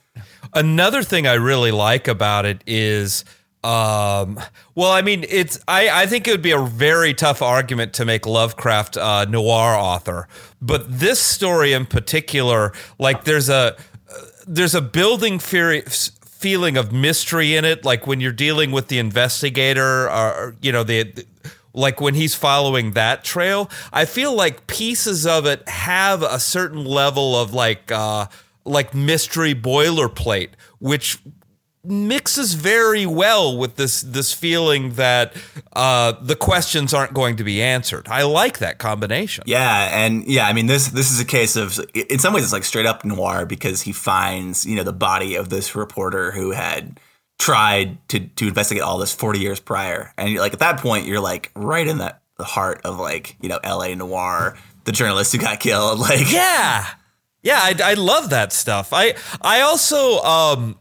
[0.55, 3.25] Another thing i really like about it is
[3.65, 4.39] um,
[4.77, 8.05] well, I mean, it's I, I think it would be a very tough argument to
[8.05, 10.29] make Lovecraft uh, noir author,
[10.63, 13.77] but this story in particular, like there's a
[14.47, 15.83] there's a building theory,
[16.39, 20.85] feeling of mystery in it, like when you're dealing with the investigator, or you know
[20.85, 21.25] the
[21.73, 23.71] like when he's following that trail.
[23.93, 28.27] I feel like pieces of it have a certain level of like uh,
[28.65, 31.19] like mystery boilerplate, which
[31.87, 35.35] mixes very well with this this feeling that
[35.73, 38.09] uh, the questions aren't going to be answered.
[38.09, 39.45] I like that combination.
[39.47, 42.53] Yeah, and yeah, I mean this this is a case of in some ways it's
[42.53, 46.53] like straight up noir because he finds you know the body of this reporter who
[46.53, 47.01] had
[47.39, 51.21] tried to to investigate all this 40 years prior, and like at that point you're
[51.21, 53.95] like right in the, the heart of like you know L.A.
[53.95, 55.99] noir, the journalist who got killed.
[56.07, 56.87] Like yeah.
[57.43, 58.93] Yeah, I, I love that stuff.
[58.93, 60.77] I I also um,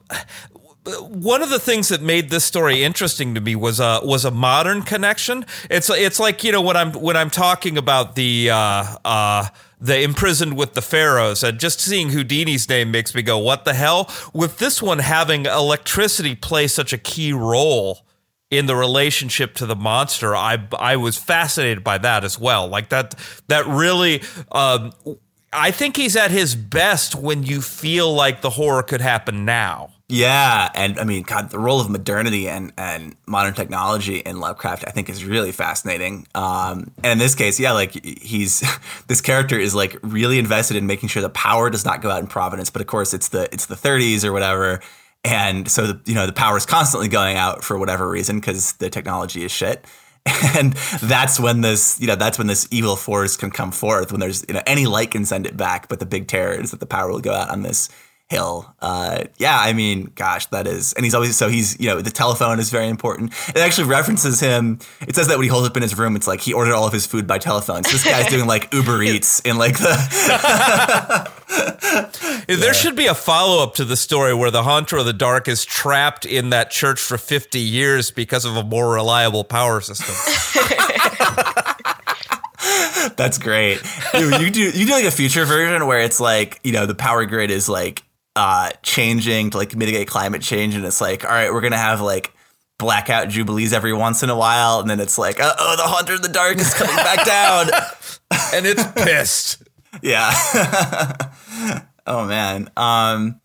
[0.86, 4.32] one of the things that made this story interesting to me was a was a
[4.32, 5.46] modern connection.
[5.70, 9.48] It's it's like you know when I'm when I'm talking about the uh, uh,
[9.82, 13.74] the imprisoned with the pharaohs and just seeing Houdini's name makes me go what the
[13.74, 14.12] hell.
[14.34, 18.06] With this one having electricity play such a key role
[18.52, 22.68] in the relationship to the monster, I I was fascinated by that as well.
[22.68, 23.16] Like that
[23.48, 24.22] that really.
[24.52, 24.94] Um,
[25.58, 29.95] I think he's at his best when you feel like the horror could happen now.
[30.08, 34.84] Yeah, and I mean, God, the role of modernity and and modern technology in Lovecraft,
[34.88, 36.28] I think, is really fascinating.
[36.36, 38.64] Um, and in this case, yeah, like he's
[39.08, 42.20] this character is like really invested in making sure the power does not go out
[42.20, 42.70] in Providence.
[42.70, 44.80] But of course, it's the it's the 30s or whatever,
[45.24, 48.74] and so the you know the power is constantly going out for whatever reason because
[48.74, 49.86] the technology is shit.
[50.58, 54.12] And that's when this, you know, that's when this evil force can come forth.
[54.12, 56.72] When there's, you know, any light can send it back, but the big terror is
[56.72, 57.90] that the power will go out on this
[58.30, 58.74] Hill.
[58.82, 62.10] Uh, yeah, I mean, gosh, that is, and he's always so he's you know the
[62.10, 63.32] telephone is very important.
[63.50, 64.80] It actually references him.
[65.08, 66.88] It says that when he holds up in his room, it's like he ordered all
[66.88, 67.84] of his food by telephone.
[67.84, 71.32] So this guy's doing like Uber Eats in like the.
[72.48, 75.48] there should be a follow up to the story where the Haunter of the Dark
[75.48, 80.16] is trapped in that church for fifty years because of a more reliable power system.
[83.18, 83.84] That's great.
[84.14, 86.96] Dude, you do you do like a future version where it's like you know the
[86.96, 88.02] power grid is like
[88.36, 92.02] uh, changing to like mitigate climate change, and it's like, all right, we're gonna have
[92.02, 92.34] like
[92.78, 96.16] blackout jubilees every once in a while, and then it's like, uh oh, the hunter
[96.16, 97.68] in the dark is coming back down.
[98.54, 99.64] and it's pissed.
[100.02, 100.32] Yeah.
[102.08, 102.70] oh man.
[102.76, 103.40] Um,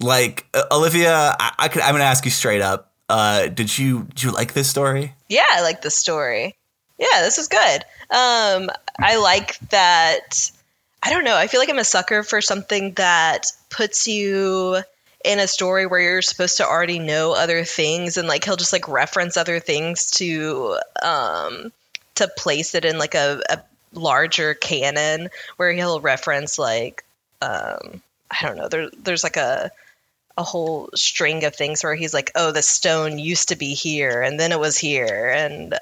[0.00, 1.82] like uh, Olivia, I, I could.
[1.82, 2.92] I'm gonna ask you straight up.
[3.08, 5.14] Uh, did you did you like this story?
[5.28, 6.56] Yeah, I like the story.
[6.98, 7.84] Yeah, this is good.
[8.10, 10.50] Um, I like that.
[11.02, 11.36] I don't know.
[11.36, 14.82] I feel like I'm a sucker for something that puts you
[15.24, 18.72] in a story where you're supposed to already know other things, and like he'll just
[18.72, 21.72] like reference other things to um
[22.16, 23.60] to place it in like a, a
[23.92, 27.04] larger canon where he'll reference like
[27.42, 28.68] um I don't know.
[28.68, 29.70] There, there's like a
[30.36, 34.20] a whole string of things where he's like, "Oh, the stone used to be here,
[34.22, 35.78] and then it was here," and uh,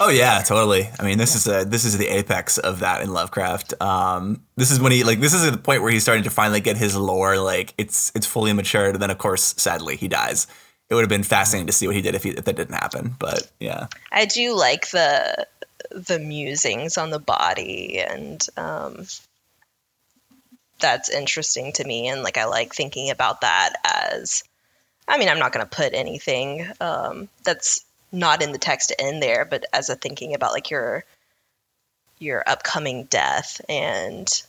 [0.00, 0.88] Oh yeah, totally.
[0.98, 3.80] I mean, this is a this is the apex of that in Lovecraft.
[3.80, 6.60] Um, this is when he like this is the point where he's starting to finally
[6.60, 8.94] get his lore like it's it's fully matured.
[8.94, 10.46] And then of course, sadly, he dies.
[10.88, 12.74] It would have been fascinating to see what he did if, he, if that didn't
[12.74, 13.16] happen.
[13.18, 15.46] But yeah, I do like the
[15.90, 19.06] the musings on the body and um,
[20.78, 24.42] that's interesting to me and like i like thinking about that as
[25.08, 29.20] i mean i'm not going to put anything um, that's not in the text in
[29.20, 31.04] there but as a thinking about like your
[32.18, 34.42] your upcoming death and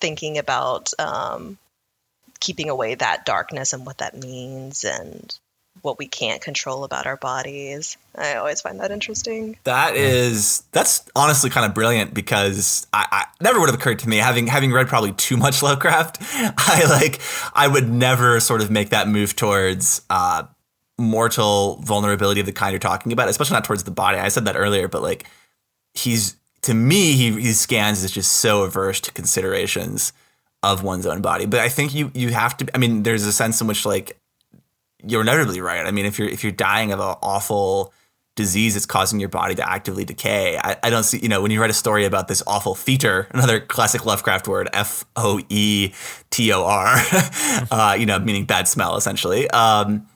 [0.00, 1.58] thinking about um,
[2.40, 5.38] keeping away that darkness and what that means and
[5.80, 7.96] what we can't control about our bodies.
[8.14, 9.56] I always find that interesting.
[9.64, 14.08] That is that's honestly kind of brilliant because I, I never would have occurred to
[14.08, 16.18] me having having read probably too much Lovecraft.
[16.20, 17.20] I like
[17.54, 20.44] I would never sort of make that move towards uh,
[21.02, 24.18] mortal vulnerability of the kind you're talking about, especially not towards the body.
[24.18, 25.26] I said that earlier, but like
[25.94, 30.12] he's to me he he scans is just so averse to considerations
[30.62, 31.46] of one's own body.
[31.46, 32.66] But I think you you have to.
[32.74, 34.18] I mean, there's a sense in which like
[35.04, 35.84] you're inevitably right.
[35.84, 37.92] I mean, if you're if you're dying of an awful
[38.34, 41.18] disease that's causing your body to actively decay, I, I don't see.
[41.18, 44.68] You know, when you write a story about this awful fetor, another classic Lovecraft word,
[44.72, 45.92] F O E
[46.30, 46.94] T O R,
[47.70, 49.50] uh, you know, meaning bad smell, essentially.
[49.50, 50.06] Um,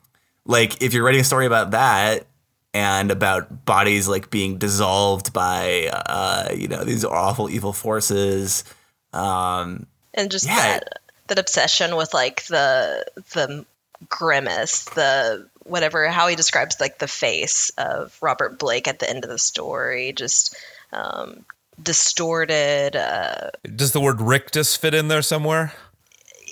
[0.47, 2.27] like if you're writing a story about that
[2.73, 8.65] and about bodies like being dissolved by uh, you know these awful evil forces
[9.13, 10.57] um, and just yeah.
[10.57, 13.65] that that obsession with like the the
[14.09, 19.25] grimace, the whatever how he describes like the face of Robert Blake at the end
[19.25, 20.57] of the story, just
[20.93, 21.45] um,
[21.83, 22.97] distorted.
[22.97, 25.73] Uh, Does the word rictus fit in there somewhere?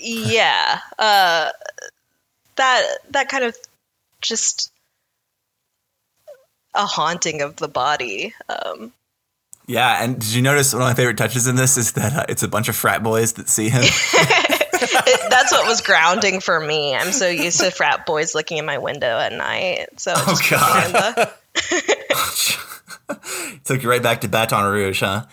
[0.01, 1.51] Yeah, uh,
[2.57, 3.57] that that kind of
[4.25, 4.73] just
[6.75, 8.35] a haunting of the body.
[8.49, 8.93] Um,
[9.67, 12.27] yeah, and did you notice one of my favorite touches in this is that uh,
[12.29, 13.83] it's a bunch of frat boys that see him.
[13.85, 16.95] it, that's what was grounding for me.
[16.95, 19.99] I'm so used to frat boys looking in my window at night.
[19.99, 21.33] So oh god,
[23.65, 25.25] took you right back to Baton Rouge, huh?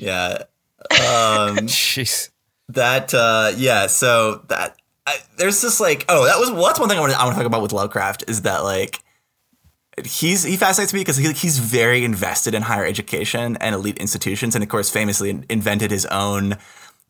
[0.00, 0.44] Yeah.
[0.88, 2.30] Um, Jeez.
[2.68, 3.88] That uh, yeah.
[3.88, 4.76] So that
[5.36, 7.34] There's just like oh that was well, that's one thing I want to I want
[7.34, 9.00] to talk about with Lovecraft is that like
[10.04, 14.54] he's he fascinates me because he, he's very invested in higher education and elite institutions,
[14.54, 16.56] and of course, famously invented his own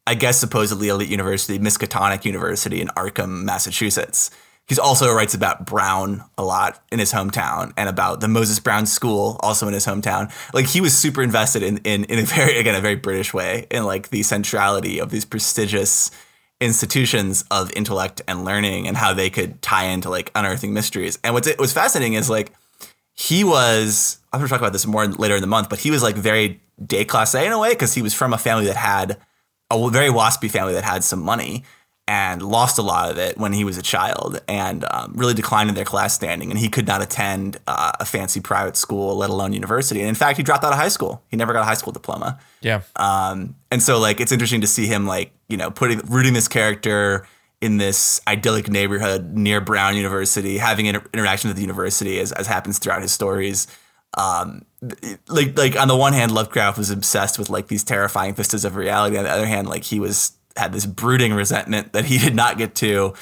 [0.06, 4.30] I guess supposedly elite university, Miskatonic University in Arkham, Massachusetts.
[4.68, 8.86] He also writes about Brown a lot in his hometown and about the Moses Brown
[8.86, 10.32] School also in his hometown.
[10.52, 13.66] Like he was super invested in in, in a very again a very British way
[13.70, 16.10] in like the centrality of these prestigious
[16.60, 21.18] institutions of intellect and learning and how they could tie into like unearthing mysteries.
[21.22, 22.52] And what's what's fascinating is like
[23.14, 26.02] he was I'm gonna talk about this more later in the month, but he was
[26.02, 29.18] like very déclassé in a way because he was from a family that had
[29.70, 31.64] a very waspy family that had some money
[32.08, 35.68] and lost a lot of it when he was a child and um, really declined
[35.68, 36.50] in their class standing.
[36.50, 40.00] And he could not attend uh, a fancy private school, let alone university.
[40.00, 41.22] And in fact, he dropped out of high school.
[41.28, 42.38] He never got a high school diploma.
[42.60, 42.82] Yeah.
[42.94, 46.46] Um, and so, like, it's interesting to see him, like, you know, putting rooting this
[46.46, 47.26] character
[47.60, 52.46] in this idyllic neighborhood near Brown University, having inter- interaction with the university as, as
[52.46, 53.66] happens throughout his stories
[54.16, 54.64] um,
[55.28, 58.76] like like on the one hand, Lovecraft was obsessed with like these terrifying vistas of
[58.76, 59.16] reality.
[59.18, 62.58] On the other hand, like he was had this brooding resentment that he did not
[62.58, 63.14] get to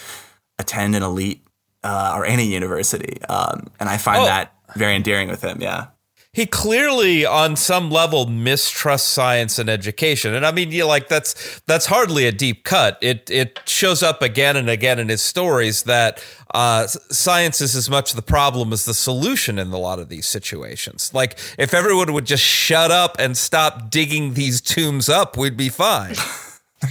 [0.58, 1.46] attend an elite
[1.82, 4.24] uh, or any university, um, and I find oh.
[4.26, 5.60] that very endearing with him.
[5.60, 5.88] Yeah.
[6.34, 10.34] He clearly on some level mistrusts science and education.
[10.34, 12.98] And i mean you like that's that's hardly a deep cut.
[13.00, 16.22] It it shows up again and again in his stories that
[16.52, 20.26] uh, science is as much the problem as the solution in a lot of these
[20.26, 21.12] situations.
[21.14, 25.68] Like if everyone would just shut up and stop digging these tombs up we'd be
[25.68, 26.16] fine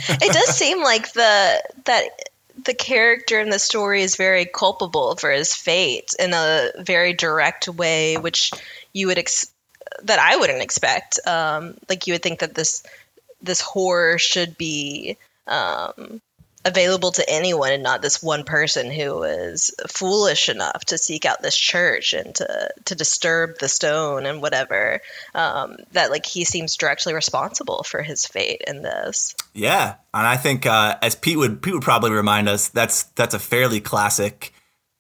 [0.10, 2.04] it does seem like the that
[2.66, 7.68] the character in the story is very culpable for his fate in a very direct
[7.68, 8.52] way, which
[8.94, 9.52] you would ex-
[10.04, 11.20] that I wouldn't expect.
[11.26, 12.84] Um, like you would think that this
[13.42, 15.18] this horror should be
[15.48, 16.22] um,
[16.66, 21.42] available to anyone and not this one person who was foolish enough to seek out
[21.42, 25.02] this church and to to disturb the stone and whatever
[25.36, 30.38] um, that like he seems directly responsible for his fate in this Yeah, and I
[30.38, 34.54] think uh, as Pete would Pete would probably remind us that's that's a fairly classic,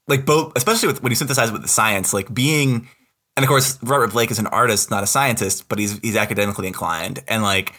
[0.08, 2.90] like both especially with when you synthesize it with the science, like being,
[3.38, 6.68] and of course Robert Blake is an artist, not a scientist, but he's he's academically
[6.68, 7.74] inclined, and like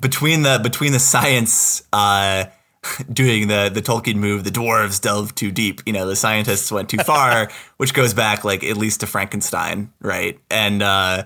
[0.00, 1.82] between the between the science.
[1.92, 2.46] Uh,
[3.12, 5.82] doing the the Tolkien move, the dwarves delved too deep.
[5.86, 9.92] You know, the scientists went too far, which goes back like at least to Frankenstein,
[10.00, 10.38] right?
[10.50, 11.24] And uh,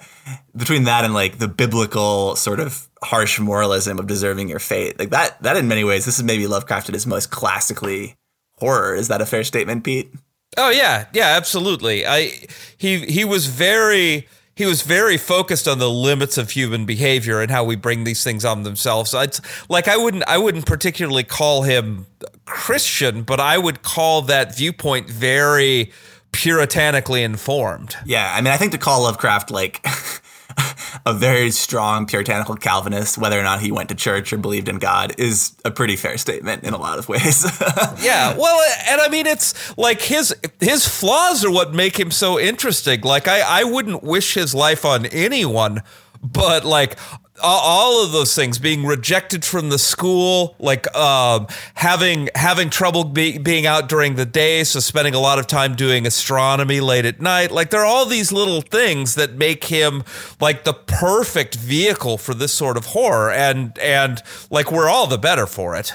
[0.54, 5.10] between that and like the biblical sort of harsh moralism of deserving your fate, like
[5.10, 8.16] that that in many ways, this is maybe Lovecraft at his most classically
[8.58, 8.94] horror.
[8.94, 10.12] Is that a fair statement, Pete?
[10.58, 12.06] Oh yeah, yeah, absolutely.
[12.06, 12.32] I
[12.76, 17.50] he he was very he was very focused on the limits of human behavior and
[17.50, 19.14] how we bring these things on themselves.
[19.14, 22.06] It's like I wouldn't I wouldn't particularly call him
[22.46, 25.92] Christian, but I would call that viewpoint very
[26.32, 27.96] puritanically informed.
[28.06, 29.86] Yeah, I mean, I think to call Lovecraft like
[31.06, 34.78] a very strong puritanical Calvinist, whether or not he went to church or believed in
[34.78, 37.44] God, is a pretty fair statement in a lot of ways.
[38.02, 42.38] yeah, well, and I mean, it's like his his flaws are what make him so
[42.38, 43.02] interesting.
[43.02, 45.82] Like, I I wouldn't wish his life on anyone,
[46.22, 46.98] but like
[47.42, 53.38] all of those things being rejected from the school like um, having having trouble be,
[53.38, 57.20] being out during the day so spending a lot of time doing astronomy late at
[57.20, 57.50] night.
[57.50, 60.04] Like there are all these little things that make him
[60.40, 65.18] like the perfect vehicle for this sort of horror and and like we're all the
[65.18, 65.92] better for it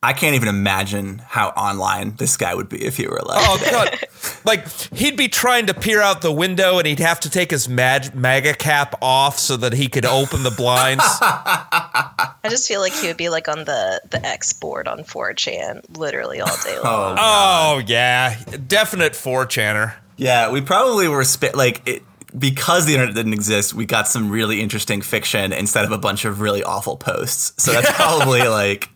[0.00, 3.38] I can't even imagine how online this guy would be if he were alive.
[3.40, 3.98] Oh god!
[4.44, 7.68] like he'd be trying to peer out the window, and he'd have to take his
[7.68, 11.02] mag- MAGA cap off so that he could open the blinds.
[11.20, 15.98] I just feel like he would be like on the the X board on 4chan,
[15.98, 17.16] literally all day oh, long.
[17.18, 18.38] oh yeah,
[18.68, 19.94] definite 4chaner.
[20.16, 22.04] Yeah, we probably were sp- like it,
[22.38, 23.74] because the internet didn't exist.
[23.74, 27.60] We got some really interesting fiction instead of a bunch of really awful posts.
[27.60, 28.90] So that's probably like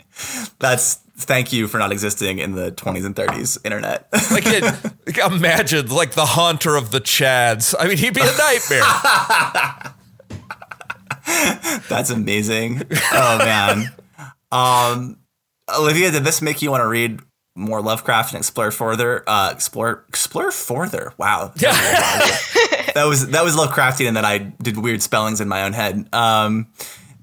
[0.58, 4.08] that's thank you for not existing in the 20s and 30s internet.
[4.30, 4.62] like, it,
[5.06, 7.74] like, imagine like the haunter of the Chads.
[7.78, 8.82] I mean, he'd be a nightmare.
[11.88, 12.82] That's amazing.
[13.12, 13.92] Oh man.
[14.50, 15.18] Um,
[15.74, 17.20] Olivia, did this make you want to read
[17.54, 19.24] more Lovecraft and explore further?
[19.26, 21.12] Uh, explore, explore further.
[21.18, 21.52] Wow.
[21.60, 21.72] Yeah.
[22.94, 26.08] that was that was Lovecraftian, and then I did weird spellings in my own head.
[26.12, 26.68] Um,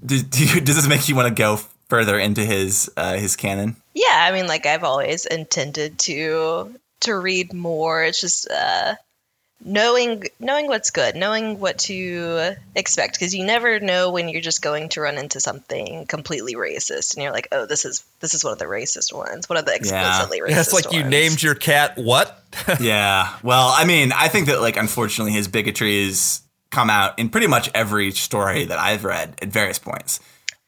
[0.04, 3.36] do, do you, does this make you want to go further into his uh, his
[3.36, 3.76] canon?
[3.94, 8.04] Yeah, I mean, like I've always intended to to read more.
[8.04, 8.96] It's just uh,
[9.64, 14.62] knowing knowing what's good, knowing what to expect, because you never know when you're just
[14.62, 18.44] going to run into something completely racist, and you're like, oh, this is this is
[18.44, 20.44] one of the racist ones, one of the explicitly yeah.
[20.44, 20.56] racist.
[20.56, 20.98] That's like ones.
[20.98, 22.44] you named your cat what?
[22.80, 23.36] yeah.
[23.44, 27.48] Well, I mean, I think that like unfortunately his bigotry has come out in pretty
[27.48, 30.20] much every story that I've read at various points.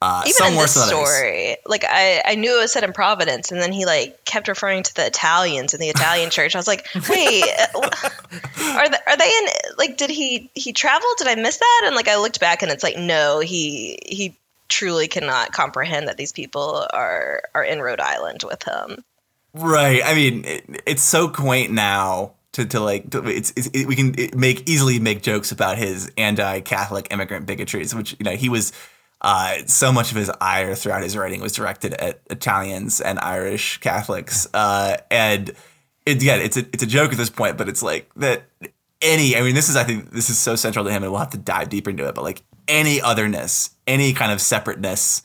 [0.01, 3.61] Uh, Even in this story, like I, I knew it was set in Providence, and
[3.61, 6.55] then he like kept referring to the Italians in the Italian church.
[6.55, 9.47] I was like, wait, uh, are they, are they in?
[9.77, 11.07] Like, did he he travel?
[11.19, 11.81] Did I miss that?
[11.85, 14.35] And like I looked back, and it's like, no, he he
[14.69, 19.03] truly cannot comprehend that these people are are in Rhode Island with him.
[19.53, 20.01] Right.
[20.03, 23.95] I mean, it, it's so quaint now to, to like to, it's, it's it, we
[23.95, 28.71] can make easily make jokes about his anti-Catholic immigrant bigotries, which you know he was
[29.21, 33.77] uh, so much of his ire throughout his writing was directed at Italians and Irish
[33.77, 34.47] Catholics.
[34.53, 35.49] Uh, and
[36.05, 38.43] it, it's a, it's a joke at this point, but it's like that
[39.01, 41.19] any, I mean, this is, I think this is so central to him and we'll
[41.19, 45.21] have to dive deeper into it, but like any otherness, any kind of separateness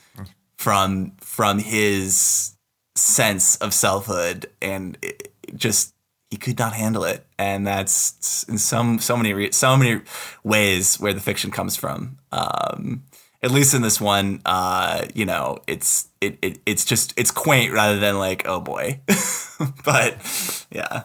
[0.56, 2.54] from, from his
[2.94, 5.94] sense of selfhood and it, just,
[6.30, 7.24] he could not handle it.
[7.38, 10.02] And that's in some, so many, so many
[10.42, 12.18] ways where the fiction comes from.
[12.32, 13.04] Um,
[13.42, 17.72] at least in this one, uh, you know, it's it, it it's just it's quaint
[17.72, 19.00] rather than like oh boy,
[19.84, 21.04] but yeah.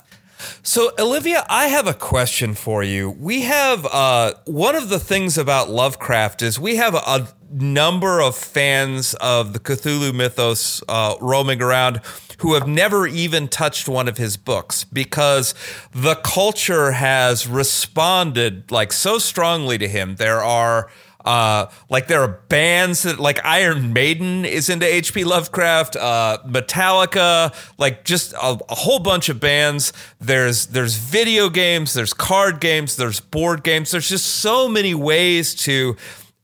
[0.64, 3.12] So, Olivia, I have a question for you.
[3.12, 8.36] We have uh, one of the things about Lovecraft is we have a number of
[8.36, 12.02] fans of the Cthulhu mythos uh, roaming around
[12.40, 15.54] who have never even touched one of his books because
[15.94, 20.16] the culture has responded like so strongly to him.
[20.16, 20.90] There are
[21.26, 25.24] Uh, like there are bands that like Iron Maiden is into H.P.
[25.24, 29.94] Lovecraft, uh, Metallica, like just a, a whole bunch of bands.
[30.20, 33.92] There's there's video games, there's card games, there's board games.
[33.92, 35.96] There's just so many ways to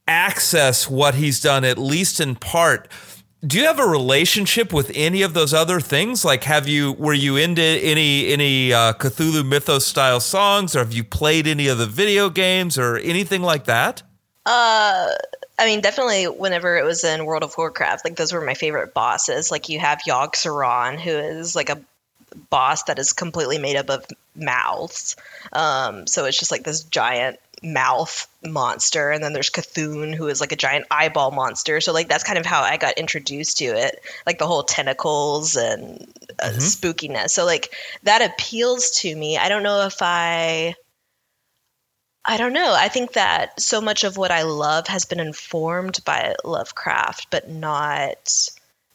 [0.08, 2.88] access what he's done, at least in part
[3.46, 6.26] do you have a relationship with any of those other things?
[6.26, 10.94] Like, have you were you into any any uh, Cthulhu Mythos style songs, or have
[10.94, 14.02] you played any of the video games or anything like that?
[14.48, 15.10] Uh,
[15.60, 16.24] I mean, definitely.
[16.24, 19.52] Whenever it was in World of Warcraft, like those were my favorite bosses.
[19.52, 21.82] Like you have Yogg-Saron, who is like a
[22.50, 25.18] boss that is completely made up of mouths.
[25.52, 30.40] Um, so it's just like this giant mouth monster and then there's Cthulhu who is
[30.40, 33.66] like a giant eyeball monster so like that's kind of how I got introduced to
[33.66, 36.08] it like the whole tentacles and
[36.40, 36.60] uh, mm-hmm.
[36.60, 37.74] spookiness so like
[38.04, 40.76] that appeals to me I don't know if I
[42.26, 46.04] I don't know I think that so much of what I love has been informed
[46.06, 48.50] by Lovecraft but not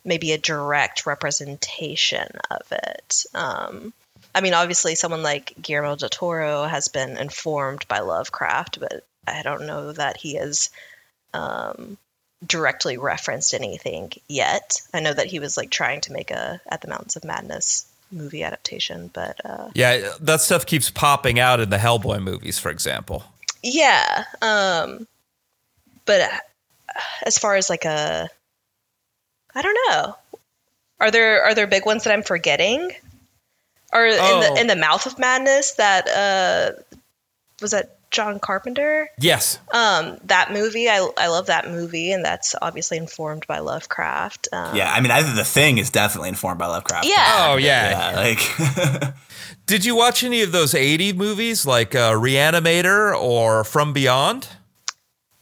[0.05, 3.93] maybe a direct representation of it um
[4.35, 9.43] I mean, obviously, someone like Guillermo del Toro has been informed by Lovecraft, but I
[9.43, 10.71] don't know that he has
[11.35, 11.99] um,
[12.47, 14.81] directly referenced anything yet.
[14.93, 17.87] I know that he was like trying to make a At the Mountains of Madness
[18.13, 22.71] movie adaptation, but uh, yeah, that stuff keeps popping out in the Hellboy movies, for
[22.71, 23.25] example.
[23.63, 25.07] Yeah, um,
[26.05, 26.39] but uh,
[27.25, 28.29] as far as like a,
[29.55, 30.17] I don't know.
[31.01, 32.93] Are there are there big ones that I'm forgetting?
[33.93, 34.61] or in the oh.
[34.61, 36.73] in the mouth of madness that uh
[37.61, 39.09] was that John Carpenter?
[39.19, 39.59] Yes.
[39.73, 44.49] Um, that movie, I, I love that movie, and that's obviously informed by Lovecraft.
[44.53, 47.07] Um, yeah, I mean, either the thing is definitely informed by Lovecraft.
[47.07, 47.49] Yeah.
[47.51, 48.13] Oh yeah.
[48.13, 48.21] Yeah.
[48.21, 49.15] Like.
[49.67, 54.49] Did you watch any of those 80 movies like uh, Reanimator or From Beyond?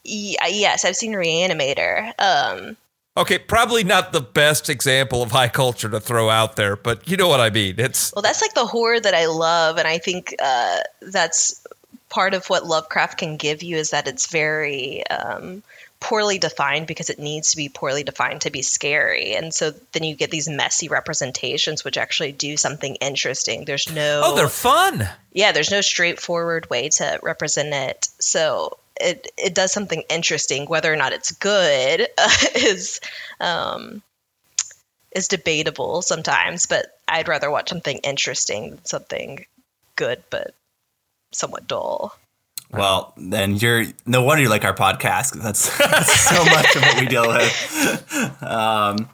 [0.04, 2.12] Yeah, yes, I've seen Reanimator.
[2.18, 2.76] Um,
[3.16, 7.16] Okay, probably not the best example of high culture to throw out there, but you
[7.16, 7.74] know what I mean.
[7.76, 11.59] It's well, that's like the horror that I love, and I think uh, that's
[12.10, 15.62] part of what Lovecraft can give you is that it's very um,
[16.00, 20.02] poorly defined because it needs to be poorly defined to be scary, and so then
[20.04, 23.64] you get these messy representations which actually do something interesting.
[23.64, 25.08] There's no oh, they're fun.
[25.32, 28.08] Yeah, there's no straightforward way to represent it.
[28.18, 30.66] So it it does something interesting.
[30.66, 33.00] Whether or not it's good uh, is
[33.40, 34.02] um,
[35.12, 39.46] is debatable sometimes, but I'd rather watch something interesting than something
[39.96, 40.54] good but
[41.32, 42.16] somewhat dull.
[42.72, 45.40] Well, then you're no wonder you like our podcast.
[45.40, 48.06] That's, that's so much of what we deal with.
[48.42, 49.08] Um,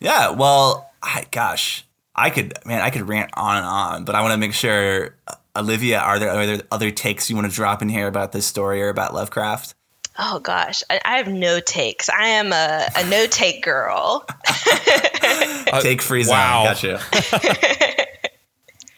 [0.00, 0.30] yeah.
[0.30, 4.32] Well, I, gosh, I could man, I could rant on and on, but I want
[4.32, 5.14] to make sure
[5.54, 8.46] Olivia, are there, are there other takes you want to drop in here about this
[8.46, 9.74] story or about Lovecraft?
[10.18, 12.08] Oh gosh, I, I have no takes.
[12.08, 14.26] I am a, a no take girl.
[15.80, 16.32] take free zone.
[16.32, 16.64] Wow.
[16.64, 18.06] Gotcha.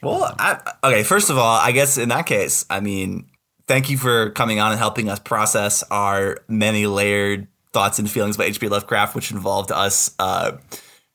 [0.02, 1.02] Well, I, okay.
[1.02, 3.28] First of all, I guess in that case, I mean,
[3.66, 8.36] thank you for coming on and helping us process our many layered thoughts and feelings
[8.36, 8.68] about H.P.
[8.68, 10.56] Lovecraft, which involved us uh,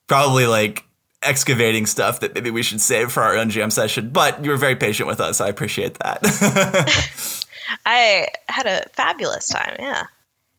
[0.07, 0.85] probably like
[1.21, 4.09] excavating stuff that maybe we should save for our own jam session.
[4.09, 5.41] But you were very patient with us.
[5.41, 6.21] I appreciate that.
[7.85, 9.75] I had a fabulous time.
[9.79, 10.05] Yeah.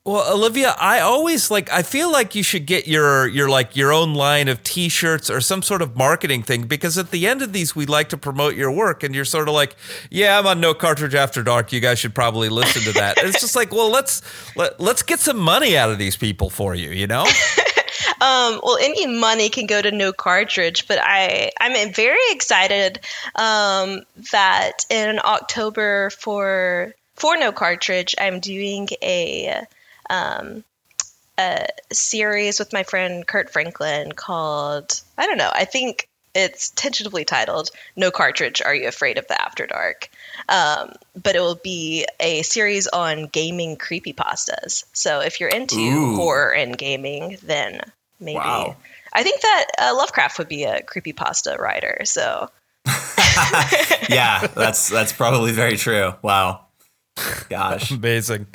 [0.07, 3.93] Well, Olivia, I always like I feel like you should get your your like your
[3.93, 7.53] own line of t-shirts or some sort of marketing thing because at the end of
[7.53, 9.75] these we like to promote your work and you're sort of like,
[10.09, 11.73] "Yeah, I'm on No Cartridge After Dark.
[11.73, 14.23] You guys should probably listen to that." it's just like, "Well, let's
[14.55, 17.25] let, let's get some money out of these people for you, you know?"
[18.21, 23.01] um, well, any money can go to No Cartridge, but I I'm very excited
[23.35, 29.67] um, that in October for for No Cartridge, I'm doing a
[30.11, 30.65] um,
[31.39, 35.51] a series with my friend Kurt Franklin called I don't know.
[35.53, 38.63] I think it's tentatively titled "No Cartridge.
[38.63, 40.09] Are You Afraid of the After Dark?"
[40.49, 44.85] Um, but it will be a series on gaming creepypastas.
[44.93, 46.17] So if you're into Ooh.
[46.17, 47.81] horror and gaming, then
[48.21, 48.37] maybe.
[48.37, 48.77] Wow.
[49.13, 52.03] I think that uh, Lovecraft would be a creepypasta writer.
[52.05, 52.51] So.
[54.09, 56.15] yeah, that's that's probably very true.
[56.23, 56.67] Wow.
[57.49, 57.91] Gosh.
[57.91, 58.47] Amazing.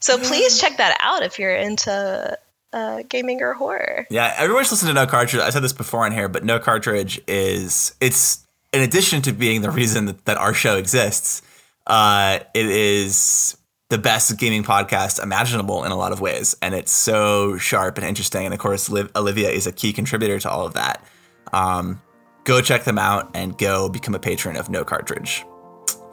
[0.00, 2.38] So please check that out if you're into
[2.72, 4.06] uh, gaming or horror.
[4.10, 5.42] Yeah, everyone's listening to No Cartridge.
[5.42, 9.62] I said this before on here, but No Cartridge is it's in addition to being
[9.62, 11.42] the reason that, that our show exists.
[11.86, 13.56] Uh, it is
[13.88, 16.56] the best gaming podcast imaginable in a lot of ways.
[16.60, 18.44] And it's so sharp and interesting.
[18.44, 21.04] And of course, Liv- Olivia is a key contributor to all of that.
[21.52, 22.02] Um,
[22.44, 25.44] go check them out and go become a patron of No Cartridge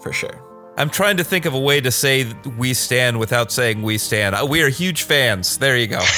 [0.01, 0.52] for sure.
[0.75, 4.33] I'm trying to think of a way to say we stand without saying we stand.
[4.35, 5.57] Uh, We are huge fans.
[5.59, 5.99] There you go.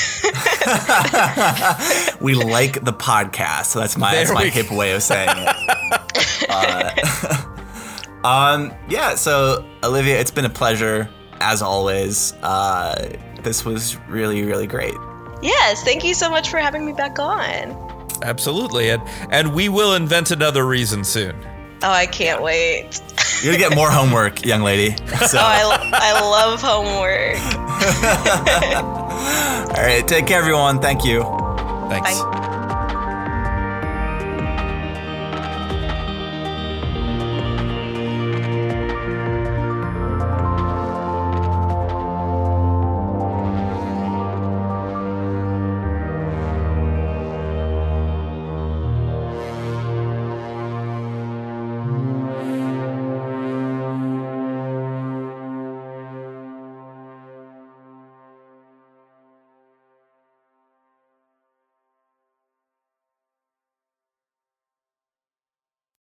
[2.21, 5.29] We like the podcast, so that's my There that's my we hip way of saying
[5.29, 6.49] it.
[6.49, 9.15] uh, um, yeah.
[9.15, 11.09] So Olivia, it's been a pleasure
[11.41, 12.33] as always.
[12.41, 14.95] Uh, this was really really great.
[15.43, 17.75] Yes, thank you so much for having me back on.
[18.23, 18.89] Absolutely.
[18.89, 21.35] And and we will invent another reason soon.
[21.85, 22.99] Oh, I can't wait.
[23.43, 24.95] You're gonna get more homework, young lady.
[25.27, 27.37] So, Oh, I, I love homework.
[29.77, 30.81] all right, take care, everyone.
[30.81, 31.21] Thank you.
[31.89, 32.19] Thanks.
[32.19, 32.51] Bye.